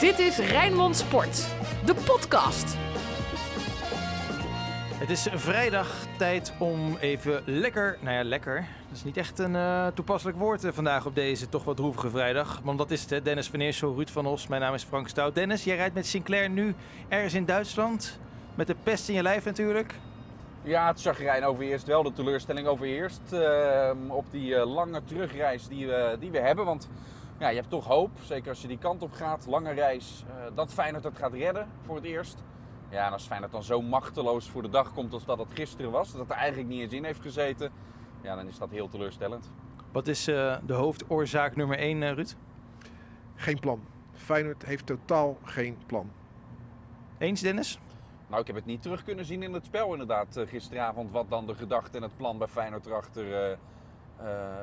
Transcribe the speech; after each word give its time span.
Dit 0.00 0.18
is 0.18 0.38
Rijnmond 0.38 0.96
Sport, 0.96 1.46
de 1.84 1.94
podcast. 1.94 2.76
Het 4.94 5.10
is 5.10 5.28
vrijdag 5.32 6.06
tijd 6.18 6.52
om 6.58 6.96
even 7.00 7.42
lekker, 7.46 7.98
nou 8.00 8.16
ja 8.16 8.24
lekker, 8.24 8.66
dat 8.88 8.96
is 8.96 9.04
niet 9.04 9.16
echt 9.16 9.38
een 9.38 9.54
uh, 9.54 9.86
toepasselijk 9.86 10.38
woord 10.38 10.64
uh, 10.64 10.72
vandaag 10.72 11.06
op 11.06 11.14
deze 11.14 11.48
toch 11.48 11.64
wat 11.64 11.76
droevige 11.76 12.10
vrijdag. 12.10 12.60
Want 12.64 12.78
dat 12.78 12.90
is 12.90 13.00
het, 13.00 13.10
hè? 13.10 13.22
Dennis 13.22 13.48
van 13.48 13.60
Eersel, 13.60 13.94
Ruud 13.94 14.08
van 14.08 14.26
Os, 14.26 14.46
mijn 14.46 14.60
naam 14.60 14.74
is 14.74 14.84
Frank 14.84 15.08
Stout. 15.08 15.34
Dennis, 15.34 15.64
jij 15.64 15.76
rijdt 15.76 15.94
met 15.94 16.06
Sinclair 16.06 16.50
nu 16.50 16.74
ergens 17.08 17.34
in 17.34 17.44
Duitsland, 17.44 18.18
met 18.54 18.66
de 18.66 18.76
pest 18.82 19.08
in 19.08 19.14
je 19.14 19.22
lijf 19.22 19.44
natuurlijk. 19.44 19.94
Ja, 20.62 20.86
het 20.86 21.00
chagrijn 21.00 21.44
overheerst 21.44 21.86
wel, 21.86 22.02
de 22.02 22.12
teleurstelling 22.12 22.66
overheerst 22.66 23.20
uh, 23.32 23.90
op 24.08 24.24
die 24.30 24.66
lange 24.66 25.04
terugreis 25.04 25.68
die 25.68 25.86
we, 25.86 26.16
die 26.20 26.30
we 26.30 26.38
hebben. 26.38 26.64
Want 26.64 26.88
ja, 27.38 27.48
je 27.48 27.56
hebt 27.56 27.70
toch 27.70 27.86
hoop, 27.86 28.10
zeker 28.22 28.48
als 28.48 28.62
je 28.62 28.68
die 28.68 28.78
kant 28.78 29.02
op 29.02 29.12
gaat, 29.12 29.46
lange 29.46 29.72
reis, 29.72 30.24
dat 30.54 30.72
Feyenoord 30.72 31.04
het 31.04 31.18
gaat 31.18 31.32
redden 31.32 31.68
voor 31.82 31.96
het 31.96 32.04
eerst. 32.04 32.42
Ja, 32.90 33.06
en 33.06 33.12
als 33.12 33.26
Feyenoord 33.26 33.52
dan 33.52 33.62
zo 33.62 33.82
machteloos 33.82 34.48
voor 34.50 34.62
de 34.62 34.68
dag 34.68 34.92
komt 34.92 35.12
als 35.12 35.24
dat 35.24 35.38
het 35.38 35.48
gisteren 35.52 35.90
was, 35.90 36.10
dat 36.10 36.20
het 36.20 36.30
er 36.30 36.36
eigenlijk 36.36 36.68
niet 36.68 36.80
eens 36.80 36.92
in 36.92 37.04
heeft 37.04 37.20
gezeten, 37.20 37.72
ja, 38.22 38.36
dan 38.36 38.48
is 38.48 38.58
dat 38.58 38.70
heel 38.70 38.88
teleurstellend. 38.88 39.50
Wat 39.92 40.06
is 40.08 40.28
uh, 40.28 40.56
de 40.66 40.72
hoofdoorzaak 40.72 41.56
nummer 41.56 41.78
1, 41.78 42.02
uh, 42.02 42.12
Ruud? 42.12 42.34
Geen 43.34 43.60
plan. 43.60 43.84
Feyenoord 44.12 44.64
heeft 44.64 44.86
totaal 44.86 45.38
geen 45.42 45.76
plan. 45.86 46.10
Eens, 47.18 47.40
Dennis? 47.40 47.78
Nou, 48.26 48.40
ik 48.40 48.46
heb 48.46 48.56
het 48.56 48.66
niet 48.66 48.82
terug 48.82 49.04
kunnen 49.04 49.24
zien 49.24 49.42
in 49.42 49.52
het 49.52 49.64
spel 49.64 49.92
inderdaad 49.92 50.40
gisteravond, 50.46 51.10
wat 51.10 51.30
dan 51.30 51.46
de 51.46 51.54
gedachte 51.54 51.96
en 51.96 52.02
het 52.02 52.16
plan 52.16 52.38
bij 52.38 52.48
Feyenoord 52.48 52.86
erachter 52.86 53.58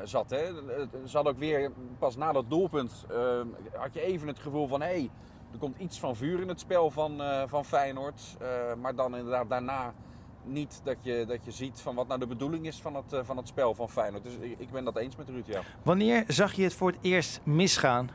zat. 0.03 0.29
Hè. 0.29 0.45
Ze 1.05 1.17
had 1.17 1.27
ook 1.27 1.37
weer, 1.37 1.71
pas 1.99 2.15
na 2.15 2.31
dat 2.31 2.49
doelpunt, 2.49 3.05
had 3.73 3.93
je 3.93 4.01
even 4.01 4.27
het 4.27 4.39
gevoel 4.39 4.67
van... 4.67 4.81
hé, 4.81 4.87
hey, 4.87 5.09
er 5.51 5.57
komt 5.57 5.77
iets 5.77 5.99
van 5.99 6.15
vuur 6.15 6.41
in 6.41 6.47
het 6.47 6.59
spel 6.59 6.91
van, 6.91 7.21
uh, 7.21 7.43
van 7.45 7.65
Feyenoord. 7.65 8.37
Uh, 8.41 8.47
maar 8.81 8.95
dan 8.95 9.15
inderdaad 9.15 9.49
daarna 9.49 9.93
niet 10.43 10.81
dat 10.83 10.97
je, 11.01 11.25
dat 11.27 11.45
je 11.45 11.51
ziet 11.51 11.81
van 11.81 11.95
wat 11.95 12.07
nou 12.07 12.19
de 12.19 12.27
bedoeling 12.27 12.65
is 12.65 12.81
van 12.81 12.95
het, 12.95 13.13
uh, 13.13 13.19
van 13.23 13.37
het 13.37 13.47
spel 13.47 13.75
van 13.75 13.89
Feyenoord. 13.89 14.23
Dus 14.23 14.35
ik, 14.35 14.59
ik 14.59 14.71
ben 14.71 14.83
dat 14.83 14.97
eens 14.97 15.15
met 15.15 15.29
Ruud, 15.29 15.47
ja. 15.47 15.61
Wanneer 15.83 16.23
zag 16.27 16.53
je 16.53 16.63
het 16.63 16.73
voor 16.73 16.89
het 16.89 16.99
eerst 17.01 17.39
misgaan? 17.43 18.09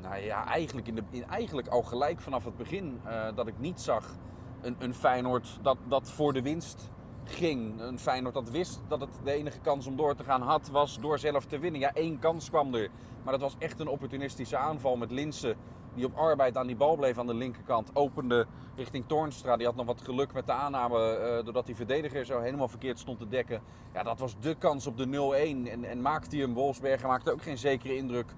Nou 0.00 0.16
ja, 0.16 0.46
eigenlijk, 0.46 0.86
in 0.86 0.94
de, 0.94 1.02
in, 1.10 1.26
eigenlijk 1.26 1.68
al 1.68 1.82
gelijk 1.82 2.20
vanaf 2.20 2.44
het 2.44 2.56
begin 2.56 3.00
dat 3.34 3.46
ik 3.46 3.58
niet 3.58 3.80
zag 3.80 4.16
een, 4.62 4.76
een 4.78 4.94
Feyenoord 4.94 5.58
dat, 5.62 5.76
dat 5.88 6.10
voor 6.10 6.32
de 6.32 6.42
winst 6.42 6.90
ging. 7.34 7.80
Een 7.80 7.98
Feyenoord 7.98 8.34
dat 8.34 8.50
wist 8.50 8.80
dat 8.88 9.00
het 9.00 9.20
de 9.24 9.32
enige 9.32 9.58
kans 9.58 9.86
om 9.86 9.96
door 9.96 10.14
te 10.14 10.24
gaan 10.24 10.42
had, 10.42 10.68
was 10.68 10.98
door 11.00 11.18
zelf 11.18 11.44
te 11.44 11.58
winnen. 11.58 11.80
Ja, 11.80 11.94
één 11.94 12.18
kans 12.18 12.48
kwam 12.48 12.74
er. 12.74 12.88
Maar 13.22 13.32
dat 13.32 13.42
was 13.42 13.56
echt 13.58 13.80
een 13.80 13.88
opportunistische 13.88 14.56
aanval 14.56 14.96
met 14.96 15.10
Linsen 15.10 15.56
die 15.94 16.04
op 16.04 16.16
arbeid 16.16 16.56
aan 16.56 16.66
die 16.66 16.76
bal 16.76 16.96
bleef 16.96 17.18
aan 17.18 17.26
de 17.26 17.34
linkerkant. 17.34 17.90
Opende 17.96 18.46
richting 18.76 19.04
Toornstra. 19.06 19.56
Die 19.56 19.66
had 19.66 19.76
nog 19.76 19.86
wat 19.86 20.00
geluk 20.00 20.32
met 20.32 20.46
de 20.46 20.52
aanname. 20.52 21.18
Uh, 21.18 21.44
doordat 21.44 21.66
die 21.66 21.76
verdediger 21.76 22.24
zo 22.24 22.40
helemaal 22.40 22.68
verkeerd 22.68 22.98
stond 22.98 23.18
te 23.18 23.28
dekken. 23.28 23.62
Ja, 23.94 24.02
dat 24.02 24.18
was 24.18 24.36
de 24.40 24.54
kans 24.54 24.86
op 24.86 24.96
de 24.96 25.06
0-1. 25.06 25.70
En, 25.70 25.84
en 25.84 26.00
maakte 26.00 26.36
hij 26.36 26.44
hem. 26.44 26.54
Wolfsberger 26.54 27.08
maakte 27.08 27.32
ook 27.32 27.42
geen 27.42 27.58
zekere 27.58 27.96
indruk. 27.96 28.34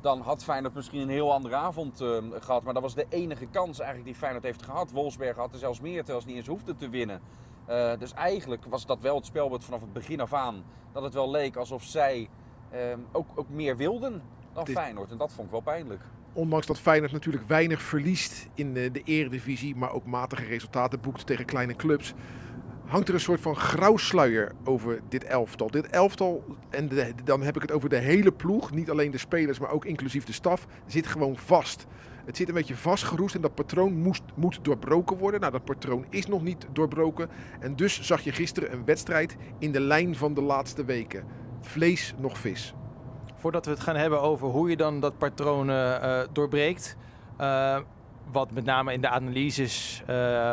Dan 0.00 0.20
had 0.20 0.44
Feyenoord 0.44 0.74
misschien 0.74 1.00
een 1.00 1.08
heel 1.08 1.32
andere 1.32 1.54
avond 1.54 2.00
uh, 2.00 2.18
gehad. 2.32 2.62
Maar 2.62 2.74
dat 2.74 2.82
was 2.82 2.94
de 2.94 3.06
enige 3.08 3.46
kans 3.46 3.78
eigenlijk 3.78 4.08
die 4.08 4.18
Feyenoord 4.18 4.44
heeft 4.44 4.62
gehad. 4.62 4.90
Wolfsberger 4.90 5.40
had 5.40 5.52
er 5.52 5.58
zelfs 5.58 5.80
meer, 5.80 5.98
terwijl 5.98 6.20
ze 6.20 6.26
niet 6.26 6.36
eens 6.36 6.46
hoefde 6.46 6.76
te 6.76 6.88
winnen. 6.88 7.20
Uh, 7.68 7.92
dus 7.98 8.12
eigenlijk 8.12 8.64
was 8.64 8.86
dat 8.86 9.00
wel 9.00 9.16
het 9.16 9.26
spelbeeld 9.26 9.64
vanaf 9.64 9.80
het 9.80 9.92
begin 9.92 10.20
af 10.20 10.32
aan. 10.32 10.64
Dat 10.92 11.02
het 11.02 11.14
wel 11.14 11.30
leek 11.30 11.56
alsof 11.56 11.82
zij 11.82 12.28
ook, 13.12 13.26
ook 13.34 13.48
meer 13.48 13.76
wilden 13.76 14.22
dan 14.52 14.66
Feyenoord. 14.66 15.10
En 15.10 15.18
dat 15.18 15.32
vond 15.32 15.46
ik 15.46 15.52
wel 15.52 15.60
pijnlijk 15.60 16.00
ondanks 16.36 16.66
dat 16.66 16.80
Feyenoord 16.80 17.12
natuurlijk 17.12 17.48
weinig 17.48 17.82
verliest 17.82 18.48
in 18.54 18.74
de, 18.74 18.90
de 18.90 19.02
eredivisie, 19.04 19.76
maar 19.76 19.92
ook 19.92 20.06
matige 20.06 20.44
resultaten 20.44 21.00
boekt 21.00 21.26
tegen 21.26 21.44
kleine 21.44 21.76
clubs, 21.76 22.14
hangt 22.86 23.08
er 23.08 23.14
een 23.14 23.20
soort 23.20 23.40
van 23.40 23.56
grauwsluier 23.56 24.52
over 24.64 25.00
dit 25.08 25.24
elftal. 25.24 25.70
Dit 25.70 25.86
elftal, 25.86 26.44
en 26.70 26.90
dan 27.24 27.42
heb 27.42 27.56
ik 27.56 27.62
het 27.62 27.72
over 27.72 27.88
de 27.88 27.96
hele 27.96 28.32
ploeg, 28.32 28.70
niet 28.70 28.90
alleen 28.90 29.10
de 29.10 29.18
spelers, 29.18 29.58
maar 29.58 29.70
ook 29.70 29.84
inclusief 29.84 30.24
de 30.24 30.32
staf, 30.32 30.66
zit 30.86 31.06
gewoon 31.06 31.36
vast. 31.36 31.86
Het 32.24 32.36
zit 32.36 32.48
een 32.48 32.54
beetje 32.54 32.76
vastgeroest 32.76 33.34
en 33.34 33.40
dat 33.40 33.54
patroon 33.54 33.94
moest, 33.94 34.22
moet 34.34 34.58
doorbroken 34.62 35.16
worden. 35.16 35.40
Nou, 35.40 35.52
dat 35.52 35.64
patroon 35.64 36.06
is 36.10 36.26
nog 36.26 36.42
niet 36.42 36.66
doorbroken. 36.72 37.28
En 37.60 37.76
dus 37.76 38.00
zag 38.02 38.20
je 38.20 38.32
gisteren 38.32 38.72
een 38.72 38.84
wedstrijd 38.84 39.36
in 39.58 39.72
de 39.72 39.80
lijn 39.80 40.16
van 40.16 40.34
de 40.34 40.42
laatste 40.42 40.84
weken. 40.84 41.24
Vlees 41.60 42.14
nog 42.18 42.38
vis 42.38 42.74
voordat 43.46 43.64
we 43.64 43.70
het 43.70 43.80
gaan 43.80 43.96
hebben 43.96 44.20
over 44.20 44.48
hoe 44.48 44.70
je 44.70 44.76
dan 44.76 45.00
dat 45.00 45.18
patroon 45.18 45.70
uh, 45.70 46.20
doorbreekt. 46.32 46.96
Uh, 47.40 47.78
wat 48.32 48.50
met 48.50 48.64
name 48.64 48.92
in 48.92 49.00
de 49.00 49.08
analyses, 49.08 50.02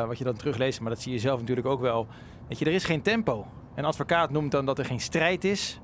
wat 0.07 0.17
je 0.17 0.23
dan 0.23 0.33
terugleest, 0.33 0.81
maar 0.81 0.89
dat 0.89 1.01
zie 1.01 1.11
je 1.11 1.19
zelf 1.19 1.39
natuurlijk 1.39 1.67
ook 1.67 1.81
wel. 1.81 2.07
Weet 2.47 2.59
je, 2.59 2.65
er 2.65 2.73
is 2.73 2.85
geen 2.85 3.01
tempo. 3.01 3.45
Een 3.75 3.85
advocaat 3.85 4.29
noemt 4.29 4.51
dan 4.51 4.65
dat 4.65 4.79
er 4.79 4.85
geen 4.85 4.99
strijd 4.99 5.43
is. 5.43 5.79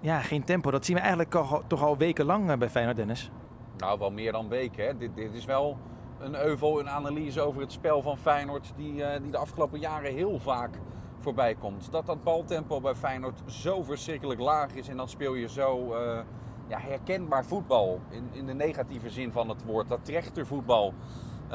Ja, 0.00 0.20
geen 0.20 0.44
tempo. 0.44 0.70
Dat 0.70 0.84
zien 0.84 0.96
we 0.96 1.02
eigenlijk 1.02 1.30
toch 1.66 1.82
al 1.82 1.96
wekenlang 1.96 2.58
bij 2.58 2.70
Feyenoord, 2.70 2.96
Dennis. 2.96 3.30
Nou, 3.76 3.98
wel 3.98 4.10
meer 4.10 4.32
dan 4.32 4.48
weken. 4.48 4.98
Dit, 4.98 5.14
dit 5.14 5.34
is 5.34 5.44
wel 5.44 5.78
een 6.20 6.34
euvel, 6.34 6.80
een 6.80 6.88
analyse 6.88 7.40
over 7.40 7.60
het 7.60 7.72
spel 7.72 8.02
van 8.02 8.16
Feyenoord... 8.16 8.72
die, 8.76 8.94
die 9.22 9.30
de 9.30 9.36
afgelopen 9.36 9.78
jaren 9.78 10.14
heel 10.14 10.40
vaak 10.40 10.78
voorbij 11.18 11.54
komt. 11.54 11.92
Dat 11.92 12.06
dat 12.06 12.22
baltempo 12.22 12.80
bij 12.80 12.94
Feyenoord 12.94 13.42
zo 13.46 13.82
verschrikkelijk 13.82 14.40
laag 14.40 14.74
is 14.74 14.88
en 14.88 14.96
dan 14.96 15.08
speel 15.08 15.34
je 15.34 15.48
zo 15.48 15.94
ja, 16.68 16.78
herkenbaar 16.78 17.44
voetbal. 17.44 18.00
In, 18.10 18.28
in 18.32 18.46
de 18.46 18.54
negatieve 18.54 19.10
zin 19.10 19.32
van 19.32 19.48
het 19.48 19.64
woord. 19.64 19.88
Dat 19.88 20.04
trechtervoetbal. 20.04 20.94
Uh, 21.44 21.50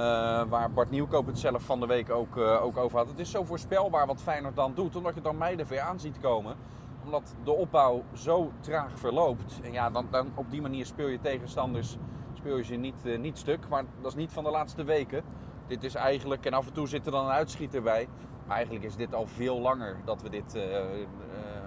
waar 0.50 0.72
Bart 0.72 0.90
Nieuwkoop 0.90 1.26
het 1.26 1.40
zelf 1.40 1.64
van 1.64 1.80
de 1.80 1.86
week 1.86 2.10
ook, 2.10 2.36
uh, 2.36 2.64
ook 2.64 2.78
over 2.78 2.98
had. 2.98 3.08
Het 3.08 3.20
is 3.20 3.32
zo 3.32 3.44
voorspelbaar 3.44 4.08
wat 4.08 4.22
Feyenoord 4.22 4.56
dan 4.56 4.74
doet. 4.74 4.96
Omdat 4.96 5.16
je 5.16 5.22
dan 5.22 5.38
meiden 5.38 5.68
weer 5.68 5.82
aan 5.82 6.00
ziet 6.00 6.20
komen. 6.20 6.56
Omdat 7.04 7.36
de 7.44 7.52
opbouw 7.52 8.04
zo 8.14 8.52
traag 8.60 9.00
verloopt. 9.00 9.60
En 9.64 9.72
ja, 9.72 9.90
dan, 9.90 10.08
dan 10.12 10.32
op 10.36 10.52
die 10.52 10.62
manier 10.62 10.86
speel 10.86 11.08
je 11.08 11.20
tegenstanders 11.20 11.98
speel 12.34 12.58
je 12.58 12.78
niet, 12.78 13.20
niet 13.20 13.38
stuk. 13.38 13.70
Maar 13.70 13.84
dat 14.02 14.12
is 14.12 14.18
niet 14.18 14.32
van 14.32 14.44
de 14.44 14.50
laatste 14.50 14.84
weken. 14.84 15.24
Dit 15.68 15.84
is 15.84 15.96
eigenlijk, 15.96 16.46
en 16.46 16.54
af 16.54 16.68
en 16.68 16.74
toe 16.74 16.88
zit 16.88 17.06
er 17.06 17.12
dan 17.12 17.26
een 17.26 17.32
uitschieter 17.32 17.82
bij. 17.82 18.08
Maar 18.46 18.56
eigenlijk 18.56 18.86
is 18.86 18.96
dit 18.96 19.14
al 19.14 19.28
veel 19.28 19.60
langer 19.60 19.98
dat 20.06 20.22
we 20.22 20.30
dit 20.30 20.58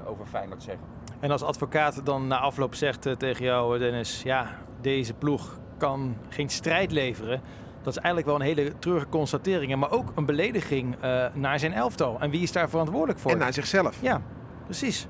over 0.06 0.26
Feyenoord 0.26 0.62
zeggen. 0.62 0.86
En 1.22 1.30
als 1.30 1.42
advocaat 1.42 2.06
dan 2.06 2.26
na 2.26 2.38
afloop 2.38 2.74
zegt 2.74 3.06
uh, 3.06 3.12
tegen 3.12 3.44
jou, 3.44 3.78
Dennis, 3.78 4.22
ja, 4.22 4.58
deze 4.80 5.14
ploeg 5.14 5.58
kan 5.78 6.16
geen 6.28 6.48
strijd 6.48 6.92
leveren. 6.92 7.40
Dat 7.82 7.96
is 7.96 7.98
eigenlijk 7.98 8.26
wel 8.26 8.34
een 8.34 8.56
hele 8.56 8.78
treurige 8.78 9.08
constatering, 9.08 9.76
maar 9.76 9.90
ook 9.90 10.12
een 10.14 10.26
belediging 10.26 10.96
naar 11.34 11.58
zijn 11.58 11.72
elftal. 11.72 12.20
En 12.20 12.30
wie 12.30 12.42
is 12.42 12.52
daar 12.52 12.68
verantwoordelijk 12.68 13.18
voor? 13.18 13.30
En 13.30 13.38
naar 13.38 13.52
zichzelf. 13.52 14.02
Ja, 14.02 14.22
precies. 14.64 15.06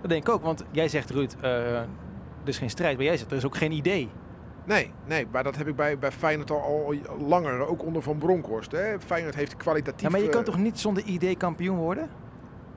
Dat 0.00 0.10
denk 0.10 0.28
ik 0.28 0.34
ook, 0.34 0.42
want 0.42 0.64
jij 0.70 0.88
zegt 0.88 1.10
Ruud, 1.10 1.34
er 1.42 1.86
is 2.44 2.58
geen 2.58 2.70
strijd, 2.70 2.96
maar 2.96 3.04
jij 3.04 3.16
zegt 3.16 3.30
er 3.30 3.36
is 3.36 3.46
ook 3.46 3.56
geen 3.56 3.72
idee. 3.72 4.08
Nee, 4.64 4.92
nee, 5.06 5.26
maar 5.32 5.44
dat 5.44 5.56
heb 5.56 5.68
ik 5.68 5.76
bij, 5.76 5.98
bij 5.98 6.12
Feyenoord 6.12 6.50
al, 6.50 6.60
al 6.60 6.94
langer, 7.26 7.66
ook 7.66 7.84
onder 7.84 8.02
Van 8.02 8.18
Bronckhorst. 8.18 8.72
Hè. 8.72 9.00
Feyenoord 9.00 9.34
heeft 9.34 9.56
kwalitatief... 9.56 10.02
Ja, 10.02 10.10
maar 10.10 10.20
je 10.20 10.28
kan 10.28 10.44
toch 10.44 10.58
niet 10.58 10.80
zonder 10.80 11.02
idee 11.04 11.36
kampioen 11.36 11.76
worden? 11.76 12.10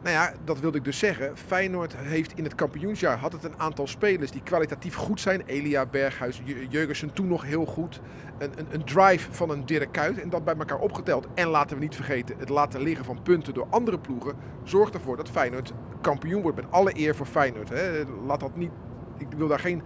Nou 0.06 0.18
ja, 0.18 0.34
dat 0.44 0.60
wilde 0.60 0.78
ik 0.78 0.84
dus 0.84 1.00
zeggen. 1.00 1.38
Feyenoord 1.38 1.96
heeft 1.96 2.38
in 2.38 2.44
het 2.44 2.56
kampioensjaar 2.56 3.18
had 3.18 3.32
het 3.32 3.44
een 3.44 3.60
aantal 3.60 3.88
spelers 3.88 4.32
die 4.32 4.42
kwalitatief 4.44 4.96
goed 4.96 5.22
zijn. 5.22 5.42
Elia, 5.46 5.86
Berghuis, 5.86 6.42
Jurgensen 6.70 7.14
toen 7.14 7.28
nog 7.28 7.44
heel 7.44 7.66
goed. 7.66 8.02
Een, 8.38 8.52
een, 8.60 8.68
een, 8.70 8.84
drive 8.84 9.32
van 9.32 9.50
een 9.50 9.66
Dirk 9.66 9.92
Kuyt 9.92 10.20
en 10.20 10.30
dat 10.30 10.44
bij 10.44 10.56
elkaar 10.56 10.80
opgeteld. 10.80 11.28
En 11.34 11.48
laten 11.48 11.78
we 11.78 11.84
niet 11.84 11.96
vergeten, 11.96 12.36
het 12.40 12.50
laten 12.50 12.82
liggen 12.82 13.06
van 13.06 13.22
punten 13.22 13.54
door 13.54 13.68
andere 13.70 14.00
ploegen... 14.00 14.36
zorgt 14.64 14.94
ervoor 14.94 15.18
dat 15.18 15.30
Feyenoord 15.30 15.74
kampioen 16.02 16.42
wordt. 16.42 16.58
Met 16.58 16.72
alle 16.72 16.92
eer 17.00 17.16
voor 17.16 17.26
Feyenoord. 17.26 17.70
Hè. 17.70 18.04
Laat 18.26 18.40
dat 18.40 18.56
niet... 18.56 18.72
Ik 19.18 19.28
wil 19.38 19.48
daar 19.48 19.60
geen... 19.60 19.82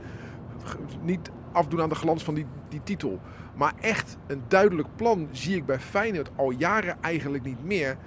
Niet 1.01 1.31
afdoen 1.51 1.81
aan 1.81 1.89
de 1.89 1.95
glans 1.95 2.23
van 2.23 2.33
die, 2.33 2.45
die 2.69 2.83
titel. 2.83 3.19
Maar 3.55 3.73
echt 3.79 4.17
een 4.27 4.43
duidelijk 4.47 4.87
plan 4.95 5.27
zie 5.31 5.55
ik 5.55 5.65
bij 5.65 5.79
Feyenoord 5.79 6.29
al 6.35 6.51
jaren 6.51 6.97
eigenlijk 7.01 7.43
niet 7.43 7.63
meer. 7.63 7.97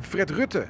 Fred 0.00 0.30
Rutte, 0.30 0.66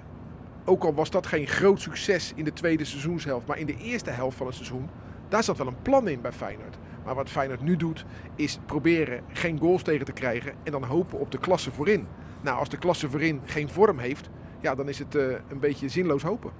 ook 0.71 0.85
al 0.85 0.95
was 0.95 1.11
dat 1.11 1.27
geen 1.27 1.47
groot 1.47 1.81
succes 1.81 2.33
in 2.35 2.45
de 2.45 2.53
tweede 2.53 2.85
seizoenshelft, 2.85 3.47
maar 3.47 3.59
in 3.59 3.67
de 3.67 3.77
eerste 3.77 4.11
helft 4.11 4.37
van 4.37 4.47
het 4.47 4.55
seizoen, 4.55 4.89
daar 5.29 5.45
zat 5.45 5.59
wel 5.59 5.67
een 5.67 5.83
plan 5.83 6.09
in 6.09 6.21
bij 6.21 6.33
Feyenoord. 6.33 6.79
Maar 7.05 7.15
wat 7.15 7.29
Feyenoord 7.29 7.63
nu 7.63 7.77
doet, 7.77 8.05
is 8.35 8.59
proberen 8.67 9.23
geen 9.33 9.59
goals 9.59 9.83
tegen 9.83 10.07
te 10.07 10.13
krijgen 10.13 10.53
en 10.63 10.73
dan 10.73 10.85
hopen 10.85 11.19
op 11.19 11.31
de 11.31 11.39
klasse 11.39 11.71
voorin. 11.71 12.07
Nou, 12.41 12.59
als 12.59 12.69
de 12.69 12.77
klasse 12.77 13.11
voorin 13.11 13.41
geen 13.45 13.69
vorm 13.69 13.99
heeft, 13.99 14.31
ja, 14.61 14.75
dan 14.75 14.89
is 14.89 14.99
het 14.99 15.15
uh, 15.15 15.35
een 15.49 15.59
beetje 15.59 15.89
zinloos 15.89 16.23
hopen. 16.23 16.51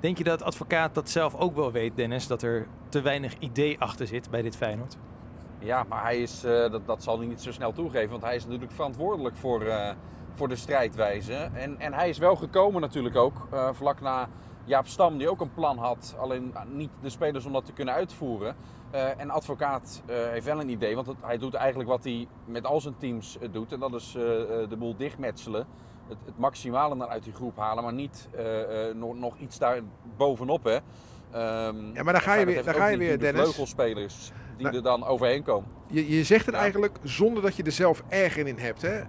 Denk 0.00 0.18
je 0.18 0.24
dat 0.24 0.42
advocaat 0.42 0.94
dat 0.94 1.10
zelf 1.10 1.34
ook 1.34 1.54
wel 1.54 1.72
weet, 1.72 1.96
Dennis, 1.96 2.26
dat 2.26 2.42
er 2.42 2.66
te 2.88 3.00
weinig 3.00 3.38
idee 3.38 3.80
achter 3.80 4.06
zit 4.06 4.30
bij 4.30 4.42
dit 4.42 4.56
Feyenoord? 4.56 4.96
Ja, 5.58 5.84
maar 5.88 6.02
hij 6.02 6.18
is, 6.18 6.44
uh, 6.44 6.70
dat, 6.70 6.86
dat 6.86 7.02
zal 7.02 7.18
hij 7.18 7.26
niet 7.26 7.40
zo 7.40 7.52
snel 7.52 7.72
toegeven, 7.72 8.10
want 8.10 8.22
hij 8.22 8.36
is 8.36 8.44
natuurlijk 8.44 8.72
verantwoordelijk 8.72 9.36
voor, 9.36 9.62
uh, 9.62 9.90
voor 10.34 10.48
de 10.48 10.56
strijdwijze. 10.56 11.34
En, 11.52 11.80
en 11.80 11.92
hij 11.92 12.08
is 12.08 12.18
wel 12.18 12.36
gekomen 12.36 12.80
natuurlijk 12.80 13.16
ook, 13.16 13.48
uh, 13.52 13.68
vlak 13.72 14.00
na 14.00 14.28
Jaap 14.64 14.86
Stam 14.86 15.18
die 15.18 15.30
ook 15.30 15.40
een 15.40 15.54
plan 15.54 15.78
had, 15.78 16.16
alleen 16.18 16.54
niet 16.68 16.90
de 17.00 17.10
spelers 17.10 17.44
om 17.44 17.52
dat 17.52 17.64
te 17.64 17.72
kunnen 17.72 17.94
uitvoeren. 17.94 18.56
Uh, 18.94 19.20
en 19.20 19.30
advocaat 19.30 20.02
uh, 20.06 20.16
heeft 20.16 20.44
wel 20.44 20.60
een 20.60 20.68
idee, 20.68 20.94
want 20.94 21.06
het, 21.06 21.16
hij 21.20 21.38
doet 21.38 21.54
eigenlijk 21.54 21.88
wat 21.88 22.04
hij 22.04 22.26
met 22.44 22.66
al 22.66 22.80
zijn 22.80 22.94
teams 22.98 23.38
doet. 23.50 23.72
En 23.72 23.80
dat 23.80 23.94
is 23.94 24.12
de 24.68 24.76
boel 24.78 24.96
dichtmetselen. 24.96 25.66
Het, 26.08 26.18
het, 26.24 26.38
maximale 26.38 26.94
naar 26.94 27.08
uit 27.08 27.24
die 27.24 27.32
groep 27.32 27.56
halen, 27.56 27.84
maar 27.84 27.92
niet 27.92 28.28
nog, 28.94 29.14
nog, 29.14 29.38
iets 29.38 29.58
daar 29.58 29.80
bovenop. 30.16 30.64
Hè. 30.64 30.74
Um, 31.66 31.94
ja, 31.94 32.02
maar 32.02 32.12
dan 32.12 32.22
ga 32.22 32.34
je 32.34 32.46
weer, 32.46 32.64
dan 32.64 32.74
ga 32.74 32.86
je 32.86 32.96
weer 32.96 33.10
de 33.12 33.18
Dennis. 33.18 33.40
vleugelspelers 33.40 34.32
die 34.56 34.64
nou, 34.66 34.76
er 34.76 34.82
dan 34.82 35.04
overheen 35.04 35.42
komen. 35.42 35.70
Je, 35.86 36.16
je 36.16 36.24
zegt 36.24 36.46
het 36.46 36.54
ja. 36.54 36.60
eigenlijk 36.60 36.98
zonder 37.02 37.42
dat 37.42 37.56
je 37.56 37.62
er 37.62 37.72
zelf 37.72 38.02
erger 38.08 38.46
in 38.46 38.58
hebt. 38.58 38.82
Hè? 38.82 39.00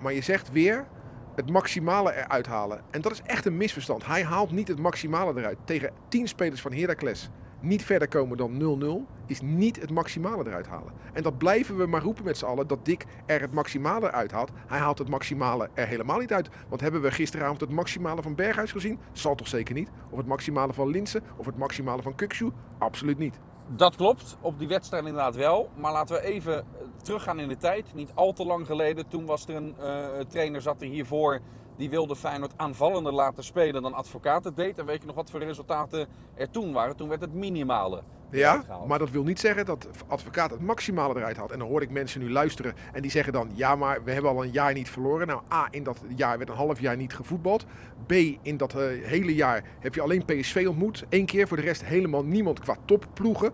Maar 0.00 0.12
je 0.12 0.22
zegt 0.22 0.52
weer 0.52 0.86
het 1.34 1.50
maximale 1.50 2.14
eruit 2.14 2.46
halen. 2.46 2.80
En 2.90 3.00
dat 3.00 3.12
is 3.12 3.22
echt 3.22 3.46
een 3.46 3.56
misverstand. 3.56 4.06
Hij 4.06 4.24
haalt 4.24 4.50
niet 4.50 4.68
het 4.68 4.78
maximale 4.78 5.40
eruit. 5.40 5.58
Tegen 5.64 5.92
10 6.08 6.28
spelers 6.28 6.60
van 6.60 6.72
Heracles 6.72 7.30
niet 7.60 7.84
verder 7.84 8.08
komen 8.08 8.36
dan 8.36 9.06
0-0 9.06 9.20
is 9.26 9.40
niet 9.40 9.80
het 9.80 9.90
maximale 9.90 10.46
eruit 10.46 10.66
halen. 10.66 10.92
En 11.12 11.22
dat 11.22 11.38
blijven 11.38 11.76
we 11.76 11.86
maar 11.86 12.02
roepen 12.02 12.24
met 12.24 12.38
z'n 12.38 12.44
allen, 12.44 12.66
dat 12.66 12.84
Dick 12.84 13.04
er 13.26 13.40
het 13.40 13.52
maximale 13.52 14.06
eruit 14.06 14.30
haalt. 14.30 14.50
Hij 14.66 14.78
haalt 14.78 14.98
het 14.98 15.08
maximale 15.08 15.68
er 15.74 15.86
helemaal 15.86 16.18
niet 16.18 16.32
uit. 16.32 16.48
Want 16.68 16.80
hebben 16.80 17.00
we 17.00 17.10
gisteravond 17.10 17.60
het 17.60 17.70
maximale 17.70 18.22
van 18.22 18.34
Berghuis 18.34 18.72
gezien? 18.72 18.98
Zal 19.12 19.34
toch 19.34 19.48
zeker 19.48 19.74
niet? 19.74 19.90
Of 20.10 20.18
het 20.18 20.26
maximale 20.26 20.72
van 20.72 20.88
Linsen? 20.88 21.22
Of 21.36 21.46
het 21.46 21.56
maximale 21.56 22.02
van 22.02 22.14
Kukshoe? 22.14 22.52
Absoluut 22.78 23.18
niet. 23.18 23.38
Dat 23.76 23.96
klopt, 23.96 24.36
op 24.40 24.58
die 24.58 24.68
wedstrijd 24.68 25.04
inderdaad 25.04 25.36
wel. 25.36 25.70
Maar 25.76 25.92
laten 25.92 26.16
we 26.16 26.22
even 26.22 26.64
teruggaan 27.02 27.40
in 27.40 27.48
de 27.48 27.56
tijd. 27.56 27.94
Niet 27.94 28.10
al 28.14 28.32
te 28.32 28.44
lang 28.44 28.66
geleden, 28.66 29.08
toen 29.08 29.26
was 29.26 29.46
er 29.46 29.54
een 29.54 29.74
uh, 29.80 30.04
trainer, 30.28 30.60
zat 30.60 30.82
er 30.82 30.88
hiervoor 30.88 31.40
die 31.76 31.90
wilde 31.90 32.16
Feyenoord 32.16 32.52
aanvallender 32.56 33.12
laten 33.12 33.44
spelen 33.44 33.82
dan 33.82 33.94
advocaat 33.94 34.44
het 34.44 34.56
deed. 34.56 34.78
En 34.78 34.86
weet 34.86 35.00
je 35.00 35.06
nog 35.06 35.16
wat 35.16 35.30
voor 35.30 35.40
resultaten 35.40 36.06
er 36.34 36.50
toen 36.50 36.72
waren? 36.72 36.96
Toen 36.96 37.08
werd 37.08 37.20
het 37.20 37.34
minimale. 37.34 38.02
Ja, 38.30 38.64
maar 38.86 38.98
dat 38.98 39.10
wil 39.10 39.22
niet 39.22 39.40
zeggen 39.40 39.66
dat 39.66 39.86
advocaat 40.06 40.50
het 40.50 40.60
maximale 40.60 41.16
eruit 41.16 41.36
had. 41.36 41.50
En 41.50 41.58
dan 41.58 41.68
hoor 41.68 41.82
ik 41.82 41.90
mensen 41.90 42.20
nu 42.20 42.30
luisteren 42.30 42.74
en 42.92 43.02
die 43.02 43.10
zeggen 43.10 43.32
dan... 43.32 43.50
ja, 43.54 43.76
maar 43.76 44.04
we 44.04 44.12
hebben 44.12 44.30
al 44.30 44.44
een 44.44 44.50
jaar 44.50 44.72
niet 44.72 44.90
verloren. 44.90 45.26
Nou, 45.26 45.42
A, 45.52 45.68
in 45.70 45.82
dat 45.82 46.00
jaar 46.16 46.38
werd 46.38 46.50
een 46.50 46.56
half 46.56 46.80
jaar 46.80 46.96
niet 46.96 47.14
gevoetbald. 47.14 47.66
B, 48.06 48.12
in 48.42 48.56
dat 48.56 48.74
uh, 48.74 48.80
hele 49.04 49.34
jaar 49.34 49.64
heb 49.80 49.94
je 49.94 50.00
alleen 50.00 50.24
PSV 50.24 50.64
ontmoet. 50.68 51.04
Eén 51.08 51.26
keer, 51.26 51.48
voor 51.48 51.56
de 51.56 51.62
rest 51.62 51.84
helemaal 51.84 52.24
niemand 52.24 52.60
qua 52.60 52.76
topploegen. 52.84 53.52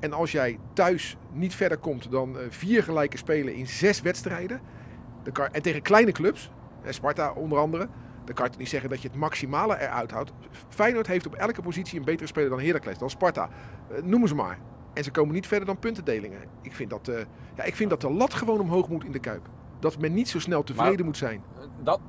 En 0.00 0.12
als 0.12 0.32
jij 0.32 0.58
thuis 0.72 1.16
niet 1.32 1.54
verder 1.54 1.78
komt 1.78 2.10
dan 2.10 2.36
uh, 2.36 2.42
vier 2.48 2.82
gelijke 2.82 3.16
spelen 3.16 3.54
in 3.54 3.66
zes 3.66 4.00
wedstrijden... 4.00 4.60
Kan, 5.32 5.46
en 5.52 5.62
tegen 5.62 5.82
kleine 5.82 6.12
clubs, 6.12 6.50
Sparta 6.88 7.32
onder 7.32 7.58
andere. 7.58 7.88
Dan 8.24 8.34
kan 8.34 8.48
je 8.50 8.58
niet 8.58 8.68
zeggen 8.68 8.90
dat 8.90 9.02
je 9.02 9.08
het 9.08 9.16
maximale 9.16 9.80
eruit 9.80 10.10
houdt. 10.10 10.32
Feyenoord 10.68 11.06
heeft 11.06 11.26
op 11.26 11.34
elke 11.34 11.62
positie 11.62 11.98
een 11.98 12.04
betere 12.04 12.26
speler 12.26 12.50
dan 12.50 12.60
Heracles, 12.60 12.98
dan 12.98 13.10
Sparta. 13.10 13.48
Uh, 13.90 14.02
noemen 14.02 14.28
ze 14.28 14.34
maar. 14.34 14.58
En 14.94 15.04
ze 15.04 15.10
komen 15.10 15.34
niet 15.34 15.46
verder 15.46 15.66
dan 15.66 15.78
puntendelingen. 15.78 16.40
Ik 16.62 16.74
vind 16.74 16.90
dat, 16.90 17.08
uh, 17.08 17.18
ja, 17.56 17.62
ik 17.62 17.76
vind 17.76 17.90
dat 17.90 18.00
de 18.00 18.10
lat 18.10 18.34
gewoon 18.34 18.60
omhoog 18.60 18.88
moet 18.88 19.04
in 19.04 19.12
de 19.12 19.18
Kuip. 19.18 19.48
Dat 19.80 19.98
men 19.98 20.12
niet 20.12 20.28
zo 20.28 20.38
snel 20.38 20.62
tevreden 20.62 20.94
maar, 20.94 21.04
moet 21.04 21.16
zijn. 21.16 21.42
Dat, 21.82 22.00